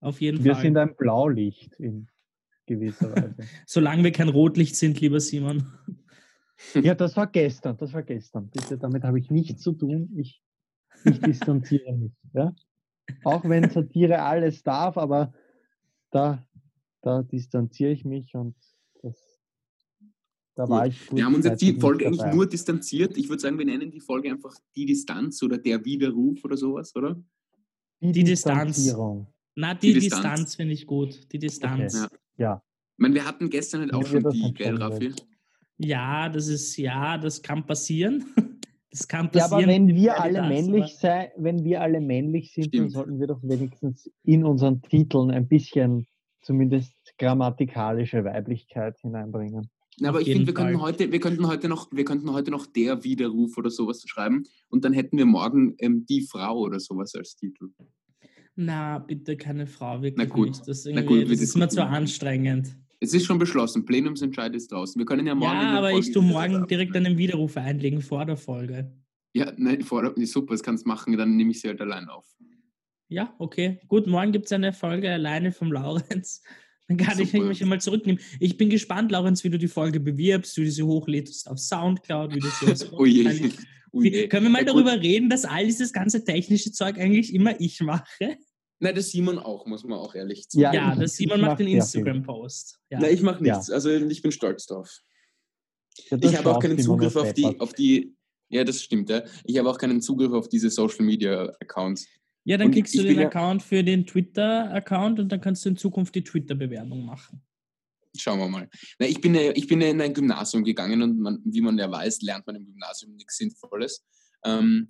Auf 0.00 0.20
jeden 0.20 0.44
wir 0.44 0.52
Fall. 0.52 0.62
Wir 0.62 0.68
sind 0.68 0.76
ein 0.76 0.94
Blaulicht 0.96 1.74
in 1.80 2.08
gewisser 2.66 3.12
Weise. 3.12 3.34
Solange 3.66 4.04
wir 4.04 4.12
kein 4.12 4.28
Rotlicht 4.28 4.76
sind, 4.76 5.00
lieber 5.00 5.20
Simon. 5.20 5.66
Ja, 6.74 6.94
das 6.94 7.16
war 7.16 7.26
gestern, 7.26 7.76
das 7.76 7.92
war 7.92 8.02
gestern. 8.02 8.48
Bitte, 8.50 8.78
damit 8.78 9.04
habe 9.04 9.18
ich 9.18 9.30
nichts 9.30 9.62
zu 9.62 9.72
tun. 9.72 10.10
Ich, 10.16 10.42
ich 11.04 11.20
distanziere 11.20 11.92
mich. 11.92 12.12
Ja? 12.32 12.54
Auch 13.24 13.44
wenn 13.44 13.70
Satire 13.70 14.22
alles 14.22 14.62
darf, 14.62 14.96
aber 14.96 15.32
da, 16.10 16.44
da 17.02 17.22
distanziere 17.22 17.92
ich 17.92 18.04
mich 18.04 18.34
und 18.34 18.56
das, 19.02 19.40
da 20.54 20.68
war 20.68 20.86
ich 20.86 21.06
gut. 21.06 21.18
Wir 21.18 21.26
haben 21.26 21.34
uns 21.34 21.44
jetzt 21.44 21.60
die 21.60 21.78
Folge 21.78 22.06
eigentlich 22.06 22.32
nur 22.32 22.48
distanziert. 22.48 23.16
Ich 23.16 23.28
würde 23.28 23.42
sagen, 23.42 23.58
wir 23.58 23.66
nennen 23.66 23.90
die 23.90 24.00
Folge 24.00 24.30
einfach 24.30 24.54
die 24.74 24.86
Distanz 24.86 25.42
oder 25.42 25.58
der 25.58 25.84
Widerruf 25.84 26.44
oder 26.44 26.56
sowas, 26.56 26.94
oder? 26.96 27.22
Die, 28.00 28.12
die 28.12 28.24
Distanz. 28.24 28.94
Na, 29.54 29.74
die, 29.74 29.88
die 29.88 30.00
Distanz, 30.00 30.22
Distanz 30.22 30.54
finde 30.54 30.74
ich 30.74 30.86
gut. 30.86 31.32
Die 31.32 31.38
Distanz. 31.38 31.94
Okay. 31.94 32.14
Ja. 32.38 32.44
ja. 32.44 32.62
Ich 32.96 33.02
meine, 33.02 33.14
wir 33.14 33.26
hatten 33.26 33.50
gestern 33.50 33.82
halt 33.82 33.94
auch 33.94 34.06
schon 34.06 34.28
die, 34.30 34.54
gell, 34.54 34.76
Raffi? 34.76 35.12
Ja, 35.78 36.28
das 36.28 36.48
ist, 36.48 36.76
ja, 36.76 37.18
das 37.18 37.42
kann 37.42 37.66
passieren. 37.66 38.24
Das 38.88 39.08
kann 39.08 39.30
passieren. 39.30 39.50
Ja, 39.50 39.56
aber 39.58 39.66
wenn 39.66 39.94
wir 39.94 40.20
alle 40.22 40.38
das, 40.38 40.48
männlich 40.48 40.96
sein, 40.96 41.28
wenn 41.36 41.64
wir 41.64 41.82
alle 41.82 42.00
männlich 42.00 42.54
sind, 42.54 42.68
Stimmt. 42.68 42.84
dann 42.84 42.90
sollten 42.90 43.20
wir 43.20 43.26
doch 43.26 43.42
wenigstens 43.42 44.10
in 44.22 44.42
unseren 44.42 44.80
Titeln 44.80 45.30
ein 45.30 45.46
bisschen 45.46 46.06
zumindest 46.40 46.94
grammatikalische 47.18 48.24
Weiblichkeit 48.24 48.98
hineinbringen. 49.00 49.68
Ja, 49.98 50.10
aber 50.10 50.22
ich 50.22 50.28
finde, 50.28 50.46
wir 50.46 50.54
könnten 50.54 50.80
heute, 50.80 51.12
wir 51.12 51.20
könnten 51.20 51.46
heute 51.46 51.68
noch, 51.68 51.90
wir 51.92 52.04
könnten 52.06 52.32
heute 52.32 52.50
noch 52.50 52.64
der 52.66 53.04
Widerruf 53.04 53.58
oder 53.58 53.70
sowas 53.70 54.02
schreiben 54.06 54.44
und 54.68 54.84
dann 54.84 54.94
hätten 54.94 55.18
wir 55.18 55.26
morgen 55.26 55.74
ähm, 55.78 56.06
die 56.06 56.22
Frau 56.22 56.58
oder 56.58 56.80
sowas 56.80 57.14
als 57.14 57.36
Titel. 57.36 57.68
Na, 58.54 58.98
bitte 58.98 59.36
keine 59.36 59.66
Frau, 59.66 60.00
wirklich 60.00 60.28
Na 60.28 60.34
gut. 60.34 60.48
nicht. 60.48 60.68
Das, 60.68 60.86
Na 60.90 61.02
gut, 61.02 61.30
das 61.30 61.40
ist 61.40 61.56
mir 61.56 61.68
zu 61.68 61.84
anstrengend. 61.84 62.76
Es 63.00 63.12
ist 63.12 63.26
schon 63.26 63.38
beschlossen, 63.38 63.84
Plenumsentscheid 63.84 64.54
ist 64.54 64.72
draußen. 64.72 64.98
Wir 64.98 65.06
können 65.06 65.26
ja 65.26 65.34
morgen. 65.34 65.52
Ja, 65.52 65.78
aber 65.78 65.92
ich 65.92 66.12
tue 66.12 66.22
morgen 66.22 66.66
direkt 66.66 66.96
einen 66.96 67.18
Widerruf 67.18 67.56
einlegen 67.56 68.00
vor 68.00 68.24
der 68.24 68.36
Folge. 68.36 68.92
Ja, 69.34 69.52
nein, 69.56 69.82
vor 69.82 70.02
der, 70.02 70.26
super, 70.26 70.54
das 70.54 70.62
kannst 70.62 70.86
du 70.86 70.88
machen, 70.88 71.16
dann 71.16 71.36
nehme 71.36 71.50
ich 71.50 71.60
sie 71.60 71.68
halt 71.68 71.80
allein 71.80 72.08
auf. 72.08 72.24
Ja, 73.08 73.34
okay. 73.38 73.80
Gut, 73.86 74.06
morgen 74.06 74.32
gibt 74.32 74.46
es 74.46 74.52
eine 74.52 74.72
Folge 74.72 75.10
alleine 75.12 75.52
vom 75.52 75.70
Laurenz. 75.72 76.42
Dann 76.88 76.96
kann 76.98 77.16
Super. 77.16 77.38
ich 77.38 77.60
mich 77.60 77.64
mal 77.64 77.80
zurücknehmen. 77.80 78.22
Ich 78.38 78.56
bin 78.56 78.70
gespannt, 78.70 79.10
Laurenz, 79.10 79.42
wie 79.42 79.50
du 79.50 79.58
die 79.58 79.68
Folge 79.68 79.98
bewirbst, 79.98 80.56
wie 80.56 80.64
du 80.64 80.70
sie 80.70 80.82
hochlädst 80.84 81.50
auf 81.50 81.58
Soundcloud, 81.58 82.34
wie 82.34 82.40
du 82.40 82.48
sie 82.48 82.86
oh 82.92 83.04
je. 83.04 83.50
Oh 83.92 84.02
je. 84.02 84.28
Können 84.28 84.44
wir 84.44 84.50
mal 84.50 84.60
ja, 84.60 84.66
darüber 84.66 85.00
reden, 85.00 85.28
dass 85.28 85.44
all 85.44 85.66
dieses 85.66 85.92
ganze 85.92 86.24
technische 86.24 86.70
Zeug 86.70 86.98
eigentlich 86.98 87.34
immer 87.34 87.60
ich 87.60 87.80
mache? 87.80 88.36
Nein, 88.78 88.94
das 88.94 89.10
Simon 89.10 89.38
auch, 89.38 89.66
muss 89.66 89.84
man 89.84 89.98
auch 89.98 90.14
ehrlich 90.14 90.46
sagen. 90.48 90.62
Ja, 90.62 90.72
ja 90.72 90.94
das 90.94 91.16
Simon 91.16 91.40
macht 91.40 91.60
den 91.60 91.68
Instagram-Post. 91.68 92.78
Ja. 92.90 93.00
Nein, 93.00 93.14
ich 93.14 93.22
mache 93.22 93.42
nichts. 93.42 93.68
Ja. 93.68 93.74
Also 93.74 93.90
ich 93.90 94.22
bin 94.22 94.32
stolz 94.32 94.66
drauf. 94.66 95.00
Ja, 96.10 96.18
ich 96.20 96.36
habe 96.36 96.50
auch 96.50 96.60
keinen 96.60 96.78
Zugriff 96.78 97.16
auf 97.16 97.32
die, 97.32 97.58
auf 97.58 97.72
die. 97.72 98.14
Ja, 98.48 98.64
das 98.64 98.82
stimmt, 98.82 99.08
ja. 99.08 99.24
Ich 99.44 99.58
habe 99.58 99.68
auch 99.68 99.78
keinen 99.78 100.00
Zugriff 100.00 100.32
auf 100.32 100.48
diese 100.48 100.70
Social 100.70 101.04
Media 101.04 101.52
Accounts. 101.60 102.06
Ja, 102.44 102.56
dann 102.56 102.68
und 102.68 102.74
kriegst 102.74 102.94
du 102.94 103.02
den 103.02 103.18
Account 103.18 103.62
für 103.62 103.82
den 103.82 104.06
Twitter-Account 104.06 105.18
und 105.18 105.32
dann 105.32 105.40
kannst 105.40 105.64
du 105.64 105.70
in 105.70 105.76
Zukunft 105.76 106.14
die 106.14 106.22
Twitter-Bewerbung 106.22 107.04
machen. 107.04 107.42
Schauen 108.16 108.38
wir 108.38 108.48
mal. 108.48 108.68
Na, 108.98 109.06
ich, 109.06 109.20
bin, 109.20 109.34
ich 109.34 109.66
bin 109.66 109.80
in 109.80 110.00
ein 110.00 110.14
Gymnasium 110.14 110.62
gegangen 110.62 111.02
und 111.02 111.18
man, 111.18 111.40
wie 111.44 111.60
man 111.60 111.76
ja 111.76 111.90
weiß, 111.90 112.22
lernt 112.22 112.46
man 112.46 112.56
im 112.56 112.64
Gymnasium 112.64 113.16
nichts 113.16 113.36
Sinnvolles. 113.36 114.06
Ähm, 114.44 114.88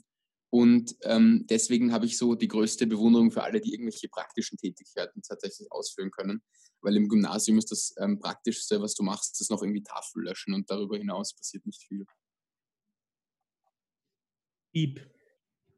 und 0.50 0.94
ähm, 1.02 1.44
deswegen 1.50 1.92
habe 1.92 2.06
ich 2.06 2.16
so 2.16 2.34
die 2.34 2.48
größte 2.48 2.86
Bewunderung 2.86 3.30
für 3.30 3.42
alle, 3.42 3.60
die 3.60 3.72
irgendwelche 3.72 4.08
praktischen 4.08 4.56
Tätigkeiten 4.58 5.20
tatsächlich 5.22 5.70
ausführen 5.70 6.10
können. 6.10 6.42
Weil 6.82 6.96
im 6.96 7.08
Gymnasium 7.08 7.58
ist 7.58 7.70
das 7.72 7.94
ähm, 7.98 8.20
Praktischste, 8.20 8.80
was 8.80 8.94
du 8.94 9.02
machst, 9.02 9.40
ist 9.40 9.50
noch 9.50 9.62
irgendwie 9.62 9.82
Tafel 9.82 10.22
löschen 10.22 10.54
und 10.54 10.70
darüber 10.70 10.96
hinaus 10.96 11.34
passiert 11.34 11.66
nicht 11.66 11.82
viel. 11.82 12.06
Deep. 14.74 15.00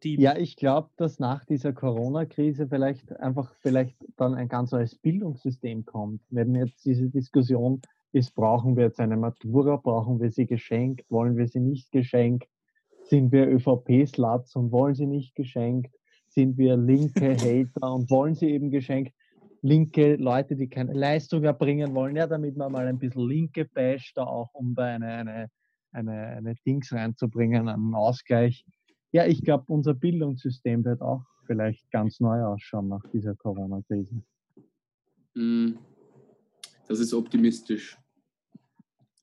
Deep. 0.03 0.21
Ja, 0.21 0.37
ich 0.37 0.57
glaube, 0.57 0.91
dass 0.97 1.19
nach 1.19 1.45
dieser 1.45 1.73
Corona-Krise 1.73 2.69
vielleicht 2.69 3.13
einfach 3.17 3.55
vielleicht 3.61 3.97
dann 4.17 4.35
ein 4.35 4.49
ganz 4.49 4.71
neues 4.71 4.95
Bildungssystem 4.97 5.87
kommt. 5.87 6.23
Wenn 6.31 6.55
jetzt 6.55 6.85
diese 6.85 7.09
Diskussion 7.09 7.81
ist, 8.13 8.35
brauchen 8.35 8.77
wir 8.77 8.85
jetzt 8.85 9.01
eine 9.01 9.17
Matura, 9.17 9.77
brauchen 9.77 10.21
wir 10.21 10.31
sie 10.31 10.47
geschenkt, 10.47 11.05
wollen 11.11 11.37
wir 11.37 11.49
sie 11.49 11.61
nicht 11.61 11.91
geschenkt, 11.91 12.49
sind 13.09 13.33
wir 13.33 13.49
ÖVP-Sluts 13.49 14.55
und 14.57 14.73
wollen 14.73 14.95
sie 14.95 15.07
nicht 15.07 15.35
geschenkt? 15.35 15.95
Sind 16.29 16.59
wir 16.59 16.77
linke 16.77 17.37
Hater 17.37 17.93
und 17.95 18.11
wollen 18.11 18.35
sie 18.35 18.51
eben 18.51 18.71
geschenkt? 18.71 19.13
Linke 19.63 20.17
Leute, 20.17 20.55
die 20.55 20.69
keine 20.69 20.93
Leistung 20.93 21.43
erbringen 21.43 21.95
wollen, 21.95 22.15
ja, 22.17 22.27
damit 22.27 22.57
man 22.57 22.71
mal 22.71 22.87
ein 22.87 22.99
bisschen 22.99 23.29
Linke 23.29 23.65
basht, 23.65 24.17
da 24.17 24.25
auch 24.25 24.55
um 24.55 24.75
bei 24.75 24.95
eine, 24.95 25.09
eine 25.09 25.51
eine, 25.93 26.13
eine 26.13 26.55
Dings 26.67 26.93
reinzubringen, 26.93 27.69
einen 27.69 27.95
Ausgleich. 27.95 28.65
Ja, 29.13 29.27
ich 29.27 29.43
glaube, 29.43 29.65
unser 29.69 29.95
Bildungssystem 29.95 30.85
wird 30.85 31.01
auch 31.01 31.25
vielleicht 31.47 31.91
ganz 31.91 32.21
neu 32.21 32.43
ausschauen 32.43 32.89
nach 32.89 33.03
dieser 33.13 33.35
Corona-Krise. 33.35 34.23
Hm, 35.35 35.79
das 36.89 37.01
ist 37.01 37.15
optimistisch. 37.15 37.97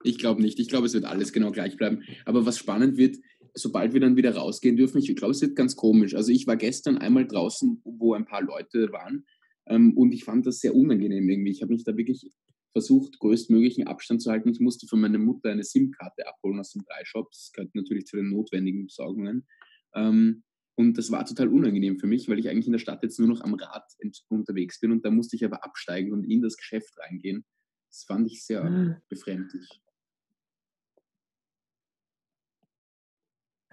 Ich 0.04 0.18
glaube 0.18 0.42
nicht. 0.42 0.60
Ich 0.60 0.70
glaube, 0.70 0.86
es 0.86 0.94
wird 0.94 1.06
alles 1.06 1.34
genau 1.34 1.52
gleich 1.52 1.78
bleiben. 1.78 2.04
Aber 2.26 2.46
was 2.46 2.58
spannend 2.58 2.98
wird, 2.98 3.18
sobald 3.56 3.94
wir 3.94 4.02
dann 4.02 4.18
wieder 4.18 4.36
rausgehen 4.36 4.76
dürfen, 4.76 5.00
ich 5.00 5.16
glaube, 5.16 5.32
es 5.32 5.42
wird 5.42 5.56
ganz 5.56 5.76
komisch. 5.76 6.16
Also 6.16 6.32
ich 6.32 6.46
war 6.46 6.58
gestern 6.58 6.98
einmal 6.98 7.26
draußen, 7.26 7.82
wo 7.84 8.14
ein 8.14 8.26
paar 8.26 8.44
Leute 8.44 8.92
waren 8.92 9.26
ähm, 9.68 9.98
und 9.98 10.14
ich 10.14 10.24
fand 10.24 10.46
das 10.46 10.60
sehr 10.60 10.76
unangenehm 10.76 11.28
irgendwie. 11.30 11.52
Ich 11.52 11.62
habe 11.62 11.74
mich 11.74 11.84
da 11.84 11.96
wirklich 11.98 12.32
versucht, 12.74 13.20
größtmöglichen 13.20 13.88
Abstand 13.88 14.22
zu 14.22 14.30
halten. 14.30 14.50
Ich 14.50 14.60
musste 14.60 14.86
von 14.88 15.00
meiner 15.00 15.18
Mutter 15.18 15.50
eine 15.50 15.64
SIM-Karte 15.64 16.28
abholen 16.28 16.60
aus 16.60 16.74
dem 16.74 16.84
Dreischop. 16.84 17.32
Das 17.32 17.52
gehört 17.54 17.74
natürlich 17.74 18.06
zu 18.06 18.18
den 18.18 18.30
notwendigen 18.30 18.86
Besorgungen. 18.86 19.48
Ähm, 19.96 20.44
und 20.78 20.98
das 20.98 21.10
war 21.10 21.26
total 21.26 21.48
unangenehm 21.48 21.98
für 22.00 22.08
mich, 22.08 22.28
weil 22.28 22.38
ich 22.38 22.50
eigentlich 22.50 22.66
in 22.66 22.74
der 22.74 22.80
Stadt 22.80 23.02
jetzt 23.02 23.18
nur 23.18 23.30
noch 23.30 23.42
am 23.42 23.54
Rad 23.54 23.86
unterwegs 24.28 24.82
bin 24.82 24.92
und 24.92 25.06
da 25.06 25.10
musste 25.10 25.38
ich 25.38 25.46
aber 25.46 25.64
absteigen 25.64 26.12
und 26.12 26.26
in 26.26 26.42
das 26.42 26.58
Geschäft 26.58 26.98
reingehen. 27.00 27.46
Das 27.90 28.04
fand 28.04 28.28
ich 28.28 28.44
sehr 28.44 28.70
mhm. 28.70 28.96
befremdlich. 29.08 29.82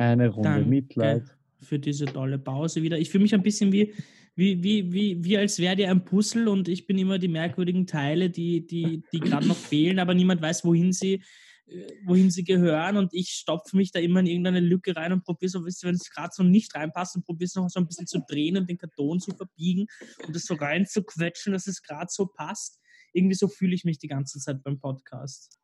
Eine 0.03 0.29
Runde 0.29 0.49
Danke 0.49 0.69
Mitleid. 0.69 1.25
Für 1.61 1.79
diese 1.79 2.07
tolle 2.07 2.38
Pause 2.38 2.83
wieder. 2.83 2.99
Ich 2.99 3.11
fühle 3.11 3.23
mich 3.23 3.35
ein 3.35 3.43
bisschen 3.43 3.73
wie, 3.73 3.95
wie, 4.35 4.62
wie, 4.62 4.93
wie, 4.93 5.25
wie 5.25 5.38
als 5.38 5.61
wäre 5.61 5.77
dir 5.77 5.91
ein 5.91 6.05
Puzzle 6.05 6.49
und 6.49 6.67
ich 6.69 6.87
bin 6.87 6.99
immer 6.99 7.19
die 7.19 7.29
merkwürdigen 7.29 7.87
Teile, 7.87 8.31
die, 8.31 8.67
die, 8.67 9.05
die 9.12 9.21
gerade 9.21 9.47
noch 9.47 9.57
fehlen, 9.57 10.01
aber 10.01 10.15
niemand 10.15 10.43
weiß, 10.43 10.65
wohin 10.65 10.93
sie, 10.93 11.23
äh, 11.67 11.93
wohin 12.05 12.31
sie 12.33 12.43
gehören 12.43 12.97
und 12.97 13.15
ich 13.15 13.29
stopfe 13.29 13.77
mich 13.77 13.93
da 13.93 14.01
immer 14.01 14.21
in 14.21 14.27
irgendeine 14.27 14.59
Lücke 14.59 14.97
rein 14.97 15.12
und 15.12 15.23
probiere 15.23 15.51
so, 15.51 15.65
wenn 15.65 15.95
es 15.95 16.11
gerade 16.11 16.31
so 16.35 16.43
nicht 16.43 16.75
reinpasst, 16.75 17.15
und 17.15 17.25
probiere 17.25 17.47
es 17.47 17.55
noch 17.55 17.69
so 17.69 17.79
ein 17.79 17.87
bisschen 17.87 18.09
zu 18.09 18.25
drehen 18.27 18.57
und 18.57 18.69
den 18.69 18.79
Karton 18.79 19.21
zu 19.21 19.31
verbiegen 19.37 19.87
und 20.27 20.35
das 20.35 20.45
so 20.45 20.55
rein 20.55 20.85
zu 20.85 21.05
quetschen, 21.05 21.53
dass 21.53 21.69
es 21.69 21.81
gerade 21.81 22.09
so 22.11 22.27
passt. 22.27 22.81
Irgendwie 23.12 23.37
so 23.37 23.47
fühle 23.47 23.75
ich 23.75 23.85
mich 23.85 23.99
die 23.99 24.09
ganze 24.09 24.41
Zeit 24.41 24.65
beim 24.65 24.81
Podcast. 24.81 25.61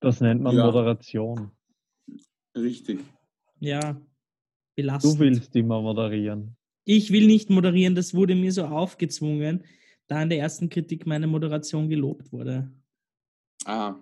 Das 0.00 0.20
nennt 0.20 0.40
man 0.40 0.56
ja. 0.56 0.64
Moderation. 0.64 1.50
Richtig. 2.56 3.00
Ja, 3.60 4.00
belastend. 4.76 5.14
Du 5.14 5.18
willst 5.18 5.54
immer 5.56 5.80
moderieren. 5.82 6.56
Ich 6.84 7.12
will 7.12 7.26
nicht 7.26 7.50
moderieren, 7.50 7.94
das 7.94 8.14
wurde 8.14 8.34
mir 8.34 8.52
so 8.52 8.64
aufgezwungen, 8.64 9.64
da 10.06 10.22
in 10.22 10.30
der 10.30 10.38
ersten 10.38 10.70
Kritik 10.70 11.06
meine 11.06 11.26
Moderation 11.26 11.88
gelobt 11.88 12.32
wurde. 12.32 12.70
Ah, 13.64 14.00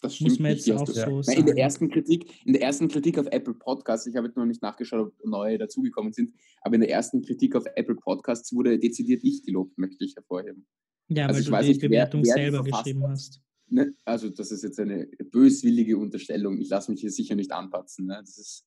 das 0.00 0.16
stimmt 0.16 0.30
Muss 0.30 0.38
man 0.38 0.50
jetzt 0.52 0.70
auch 0.70 0.86
so 0.86 1.22
sagen. 1.22 1.40
In 1.40 1.46
der 1.46 1.56
ersten 1.56 1.90
Kritik, 1.90 2.30
in 2.44 2.52
der 2.52 2.62
ersten 2.62 2.88
Kritik 2.88 3.18
auf 3.18 3.26
Apple 3.30 3.54
Podcasts, 3.54 4.06
ich 4.06 4.14
habe 4.14 4.26
jetzt 4.26 4.36
noch 4.36 4.44
nicht 4.44 4.62
nachgeschaut, 4.62 5.08
ob 5.08 5.26
neue 5.26 5.58
dazugekommen 5.58 6.12
sind, 6.12 6.32
aber 6.60 6.74
in 6.74 6.82
der 6.82 6.90
ersten 6.90 7.22
Kritik 7.22 7.56
auf 7.56 7.64
Apple 7.74 7.96
Podcasts 7.96 8.54
wurde 8.54 8.78
dezidiert 8.78 9.24
ich 9.24 9.42
gelobt, 9.42 9.76
möchte 9.78 10.04
ich 10.04 10.14
hervorheben. 10.14 10.66
Ja, 11.08 11.26
also 11.26 11.50
weil 11.50 11.62
du 11.62 11.66
die 11.66 11.72
nicht, 11.72 11.80
Bewertung 11.80 12.22
wer, 12.22 12.36
wer 12.36 12.42
selber 12.42 12.64
geschrieben 12.64 13.08
hast. 13.08 13.40
Ne? 13.68 13.94
Also 14.04 14.28
das 14.28 14.50
ist 14.50 14.62
jetzt 14.62 14.78
eine 14.78 15.06
böswillige 15.06 15.98
Unterstellung. 15.98 16.60
Ich 16.60 16.68
lasse 16.68 16.90
mich 16.90 17.00
hier 17.00 17.10
sicher 17.10 17.34
nicht 17.34 17.52
anpatzen. 17.52 18.06
Ne? 18.06 18.16
Das 18.20 18.38
ist 18.38 18.66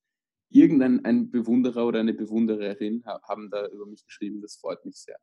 irgendein 0.49 1.03
ein 1.05 1.29
Bewunderer 1.29 1.85
oder 1.85 1.99
eine 1.99 2.13
Bewundererin 2.13 3.03
haben 3.05 3.49
da 3.49 3.67
über 3.67 3.85
mich 3.85 4.05
geschrieben. 4.05 4.41
Das 4.41 4.57
freut 4.57 4.83
mich 4.85 4.97
sehr. 4.97 5.17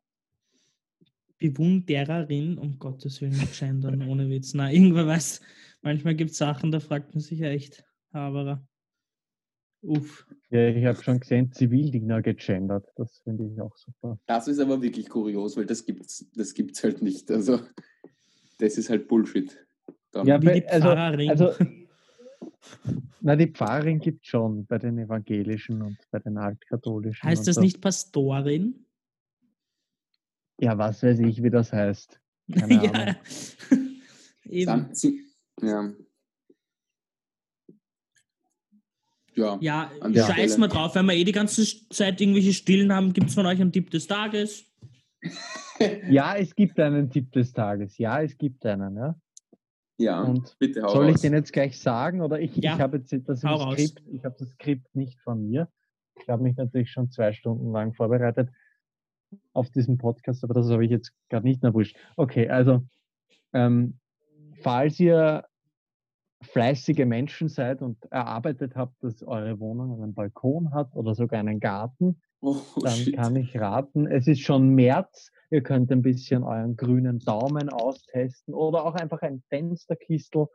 Bewundererin, 1.37 2.57
um 2.57 2.79
Gottes 2.79 3.21
Willen, 3.21 3.47
gendern, 3.57 4.07
ohne 4.07 4.29
Witz. 4.29 4.53
Na, 4.53 4.71
irgendwann 4.71 5.07
weiß, 5.07 5.41
manchmal 5.81 6.15
gibt 6.15 6.31
es 6.31 6.37
Sachen, 6.37 6.71
da 6.71 6.79
fragt 6.79 7.13
man 7.13 7.21
sich 7.21 7.39
ja 7.39 7.49
echt, 7.49 7.83
Haberer. 8.13 8.65
Uff. 9.81 10.25
Ja, 10.49 10.69
ich 10.69 10.85
habe 10.85 11.01
schon 11.03 11.19
gesehen, 11.19 11.51
Zivildiener 11.51 12.21
gegendert. 12.21 12.87
Das 12.95 13.19
finde 13.19 13.45
ich 13.45 13.61
auch 13.61 13.75
super. 13.77 14.17
Das 14.25 14.47
ist 14.47 14.59
aber 14.59 14.81
wirklich 14.81 15.09
kurios, 15.09 15.57
weil 15.57 15.65
das 15.65 15.85
gibt's, 15.85 16.25
das 16.33 16.53
gibt's 16.53 16.83
halt 16.83 17.01
nicht. 17.01 17.29
Also, 17.29 17.59
das 18.57 18.77
ist 18.77 18.89
halt 18.89 19.07
Bullshit. 19.07 19.64
Dann. 20.15 20.27
Ja, 20.27 20.37
bei, 20.37 20.65
also, 20.69 20.89
also 20.89 21.53
na, 23.21 23.35
die 23.35 23.47
Pfarrerin 23.47 23.99
gibt 23.99 24.23
es 24.23 24.29
schon 24.29 24.65
bei 24.65 24.77
den 24.77 24.97
Evangelischen 24.97 25.81
und 25.81 25.97
bei 26.09 26.19
den 26.19 26.37
Altkatholischen. 26.37 27.27
Heißt 27.27 27.45
das 27.45 27.55
so. 27.55 27.61
nicht 27.61 27.81
Pastorin? 27.81 28.85
Ja, 30.61 30.77
was 30.77 31.03
weiß 31.03 31.19
ich, 31.19 31.43
wie 31.43 31.49
das 31.49 31.73
heißt. 31.73 32.21
Keine 32.49 32.85
ja. 32.85 33.15
Eben. 34.49 34.93
Ja. 35.61 35.93
Ja, 39.35 39.91
ja 40.13 40.27
scheiß 40.33 40.57
mal 40.57 40.69
drauf, 40.69 40.95
wenn 40.95 41.07
wir 41.07 41.13
eh 41.13 41.25
die 41.25 41.33
ganze 41.33 41.65
Zeit 41.89 42.21
irgendwelche 42.21 42.53
Stillen 42.53 42.93
haben, 42.93 43.11
gibt 43.11 43.27
es 43.27 43.33
von 43.33 43.45
euch 43.45 43.59
einen 43.59 43.73
Tipp 43.73 43.91
des 43.91 44.07
Tages? 44.07 44.63
ja, 46.09 46.37
es 46.37 46.55
gibt 46.55 46.79
einen 46.79 47.09
Tipp 47.09 47.33
des 47.33 47.51
Tages. 47.51 47.97
Ja, 47.97 48.21
es 48.21 48.37
gibt 48.37 48.65
einen, 48.65 48.95
ja. 48.95 49.19
Ja, 49.97 50.23
und 50.23 50.57
bitte 50.59 50.83
hau 50.83 50.89
Soll 50.89 51.05
raus. 51.05 51.15
ich 51.15 51.21
den 51.21 51.33
jetzt 51.33 51.53
gleich 51.53 51.79
sagen 51.79 52.21
oder 52.21 52.39
ich, 52.39 52.55
ja. 52.57 52.75
ich 52.75 52.81
habe 52.81 52.97
jetzt 52.97 53.13
das 53.27 53.39
Skript, 53.39 54.03
ich 54.11 54.25
habe 54.25 54.35
das 54.37 54.49
Skript 54.49 54.93
nicht 54.95 55.19
von 55.21 55.47
mir. 55.47 55.69
Ich 56.21 56.29
habe 56.29 56.43
mich 56.43 56.57
natürlich 56.57 56.91
schon 56.91 57.11
zwei 57.11 57.33
Stunden 57.33 57.71
lang 57.71 57.93
vorbereitet 57.93 58.49
auf 59.53 59.69
diesen 59.69 59.97
Podcast, 59.97 60.43
aber 60.43 60.53
das 60.53 60.69
habe 60.69 60.85
ich 60.85 60.91
jetzt 60.91 61.13
gerade 61.29 61.45
nicht 61.45 61.61
mehr 61.63 61.73
wurscht. 61.73 61.97
Okay, 62.15 62.49
also 62.49 62.81
ähm, 63.53 63.99
falls 64.61 64.99
ihr 64.99 65.45
fleißige 66.41 67.05
Menschen 67.05 67.49
seid 67.49 67.81
und 67.81 68.03
erarbeitet 68.11 68.75
habt, 68.75 69.01
dass 69.03 69.23
eure 69.23 69.59
Wohnung 69.59 70.01
einen 70.01 70.13
Balkon 70.13 70.73
hat 70.73 70.95
oder 70.95 71.15
sogar 71.15 71.39
einen 71.39 71.59
Garten, 71.59 72.21
oh, 72.45 72.79
dann 72.81 72.93
shit. 72.93 73.15
kann 73.15 73.35
ich 73.35 73.59
raten, 73.59 74.07
es 74.07 74.27
ist 74.27 74.41
schon 74.41 74.69
März, 74.69 75.31
Ihr 75.51 75.61
könnt 75.61 75.91
ein 75.91 76.01
bisschen 76.01 76.43
euren 76.43 76.75
grünen 76.75 77.19
Daumen 77.19 77.69
austesten 77.69 78.53
oder 78.53 78.83
auch 78.85 78.95
einfach 78.95 79.21
ein 79.21 79.41
Fensterkistel 79.49 80.47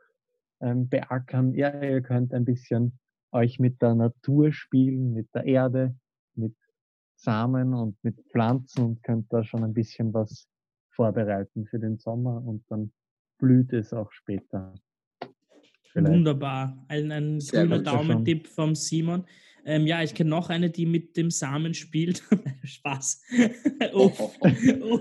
ähm, 0.59 0.89
beackern. 0.89 1.53
Ja, 1.53 1.81
ihr 1.81 2.01
könnt 2.01 2.33
ein 2.33 2.45
bisschen 2.45 2.99
euch 3.31 3.57
mit 3.59 3.81
der 3.81 3.95
Natur 3.95 4.51
spielen, 4.51 5.13
mit 5.13 5.33
der 5.33 5.45
Erde, 5.45 5.95
mit 6.35 6.55
Samen 7.15 7.73
und 7.73 7.97
mit 8.03 8.19
Pflanzen 8.29 8.83
und 8.83 9.03
könnt 9.03 9.31
da 9.31 9.43
schon 9.43 9.63
ein 9.63 9.73
bisschen 9.73 10.13
was 10.13 10.47
vorbereiten 10.89 11.65
für 11.65 11.79
den 11.79 11.97
Sommer 11.97 12.43
und 12.45 12.63
dann 12.69 12.91
blüht 13.37 13.71
es 13.71 13.93
auch 13.93 14.11
später. 14.11 14.73
Vielleicht. 15.83 16.13
Wunderbar. 16.13 16.77
Ein, 16.89 17.11
ein 17.11 17.39
grüner 17.39 17.79
Daumentipp 17.79 18.47
vom 18.47 18.75
Simon. 18.75 19.25
Ähm, 19.65 19.85
ja, 19.85 20.01
ich 20.01 20.13
kenne 20.13 20.29
noch 20.29 20.49
eine, 20.49 20.69
die 20.69 20.85
mit 20.85 21.17
dem 21.17 21.29
Samen 21.29 21.73
spielt. 21.73 22.23
Spaß. 22.63 23.21
oh. 23.93 24.11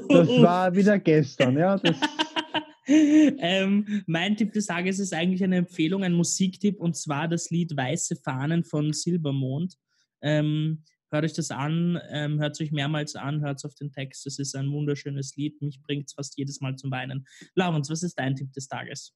das 0.08 0.28
war 0.28 0.74
wieder 0.74 0.98
gestern, 0.98 1.56
ja. 1.56 1.80
ähm, 2.86 4.02
mein 4.06 4.36
Tipp 4.36 4.52
des 4.52 4.66
Tages 4.66 4.98
ist 4.98 5.14
eigentlich 5.14 5.42
eine 5.42 5.56
Empfehlung, 5.56 6.04
ein 6.04 6.12
Musiktipp, 6.12 6.80
und 6.80 6.96
zwar 6.96 7.28
das 7.28 7.50
Lied 7.50 7.76
Weiße 7.76 8.16
Fahnen 8.16 8.64
von 8.64 8.92
Silbermond. 8.92 9.76
Ähm, 10.22 10.84
hört 11.10 11.24
euch 11.24 11.32
das 11.32 11.50
an, 11.50 11.98
ähm, 12.10 12.40
hört 12.40 12.54
es 12.54 12.60
euch 12.60 12.72
mehrmals 12.72 13.16
an, 13.16 13.40
hört 13.40 13.58
es 13.58 13.64
auf 13.64 13.74
den 13.74 13.92
Text. 13.92 14.26
Es 14.26 14.38
ist 14.38 14.54
ein 14.54 14.70
wunderschönes 14.70 15.36
Lied. 15.36 15.60
Mich 15.62 15.80
bringt 15.82 16.08
es 16.08 16.14
fast 16.14 16.36
jedes 16.36 16.60
Mal 16.60 16.76
zum 16.76 16.90
Weinen. 16.90 17.26
Laurens, 17.54 17.90
was 17.90 18.02
ist 18.02 18.18
dein 18.18 18.36
Tipp 18.36 18.52
des 18.52 18.68
Tages? 18.68 19.14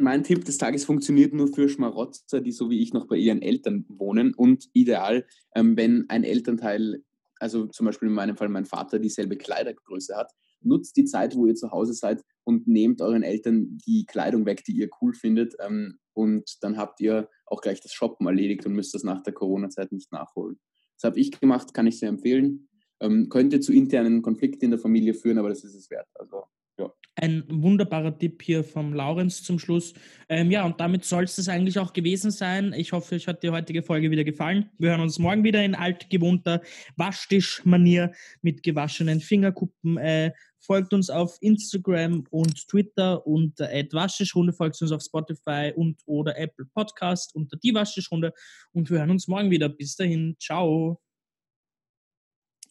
Mein 0.00 0.24
Tipp 0.24 0.46
des 0.46 0.56
Tages 0.56 0.86
funktioniert 0.86 1.34
nur 1.34 1.48
für 1.48 1.68
Schmarotzer, 1.68 2.40
die 2.40 2.52
so 2.52 2.70
wie 2.70 2.82
ich 2.82 2.94
noch 2.94 3.06
bei 3.06 3.16
ihren 3.16 3.42
Eltern 3.42 3.84
wohnen 3.88 4.32
und 4.32 4.70
ideal, 4.72 5.26
ähm, 5.54 5.76
wenn 5.76 6.08
ein 6.08 6.24
Elternteil, 6.24 7.04
also 7.38 7.66
zum 7.66 7.84
Beispiel 7.84 8.08
in 8.08 8.14
meinem 8.14 8.36
Fall 8.36 8.48
mein 8.48 8.64
Vater, 8.64 8.98
dieselbe 8.98 9.36
Kleidergröße 9.36 10.16
hat, 10.16 10.32
nutzt 10.62 10.96
die 10.96 11.04
Zeit, 11.04 11.36
wo 11.36 11.46
ihr 11.46 11.54
zu 11.54 11.70
Hause 11.70 11.92
seid 11.92 12.22
und 12.44 12.66
nehmt 12.66 13.02
euren 13.02 13.22
Eltern 13.22 13.78
die 13.86 14.06
Kleidung 14.06 14.46
weg, 14.46 14.64
die 14.64 14.72
ihr 14.72 14.88
cool 15.02 15.12
findet 15.12 15.54
ähm, 15.60 15.98
und 16.14 16.56
dann 16.62 16.78
habt 16.78 17.00
ihr 17.00 17.28
auch 17.44 17.60
gleich 17.60 17.82
das 17.82 17.92
Shoppen 17.92 18.26
erledigt 18.26 18.64
und 18.64 18.72
müsst 18.72 18.94
das 18.94 19.04
nach 19.04 19.22
der 19.22 19.34
Corona-Zeit 19.34 19.92
nicht 19.92 20.12
nachholen. 20.12 20.58
Das 20.96 21.10
habe 21.10 21.20
ich 21.20 21.30
gemacht, 21.38 21.74
kann 21.74 21.86
ich 21.86 21.98
sehr 21.98 22.08
empfehlen. 22.08 22.68
Ähm, 23.00 23.28
könnte 23.28 23.60
zu 23.60 23.72
internen 23.72 24.22
Konflikten 24.22 24.66
in 24.66 24.70
der 24.70 24.80
Familie 24.80 25.12
führen, 25.12 25.38
aber 25.38 25.50
das 25.50 25.62
ist 25.62 25.74
es 25.74 25.90
wert. 25.90 26.08
Also 26.14 26.44
ja. 26.80 26.92
Ein 27.16 27.44
wunderbarer 27.48 28.16
Tipp 28.16 28.40
hier 28.42 28.64
vom 28.64 28.94
Laurenz 28.94 29.42
zum 29.42 29.58
Schluss. 29.58 29.92
Ähm, 30.28 30.50
ja, 30.50 30.64
und 30.64 30.80
damit 30.80 31.04
soll 31.04 31.24
es 31.24 31.36
das 31.36 31.48
eigentlich 31.48 31.78
auch 31.78 31.92
gewesen 31.92 32.30
sein. 32.30 32.72
Ich 32.72 32.92
hoffe, 32.92 33.14
euch 33.14 33.26
hat 33.26 33.42
die 33.42 33.50
heutige 33.50 33.82
Folge 33.82 34.10
wieder 34.10 34.24
gefallen. 34.24 34.70
Wir 34.78 34.90
hören 34.90 35.02
uns 35.02 35.18
morgen 35.18 35.44
wieder 35.44 35.62
in 35.62 35.74
altgewohnter 35.74 36.62
Waschtischmanier 36.96 38.12
mit 38.40 38.62
gewaschenen 38.62 39.20
Fingerkuppen. 39.20 39.98
Äh, 39.98 40.32
folgt 40.60 40.94
uns 40.94 41.10
auf 41.10 41.36
Instagram 41.40 42.24
und 42.30 42.68
Twitter 42.68 43.26
unter 43.26 43.68
Waschtischrunde, 43.92 44.52
folgt 44.52 44.80
uns 44.80 44.92
auf 44.92 45.02
Spotify 45.02 45.72
und 45.74 46.00
oder 46.06 46.38
Apple 46.38 46.66
Podcast 46.66 47.34
unter 47.34 47.56
die 47.56 47.74
Waschtischrunde 47.74 48.32
und 48.72 48.88
wir 48.88 48.98
hören 48.98 49.10
uns 49.10 49.28
morgen 49.28 49.50
wieder. 49.50 49.68
Bis 49.68 49.96
dahin, 49.96 50.36
ciao. 50.38 51.00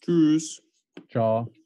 Tschüss. 0.00 0.62
Ciao. 1.08 1.59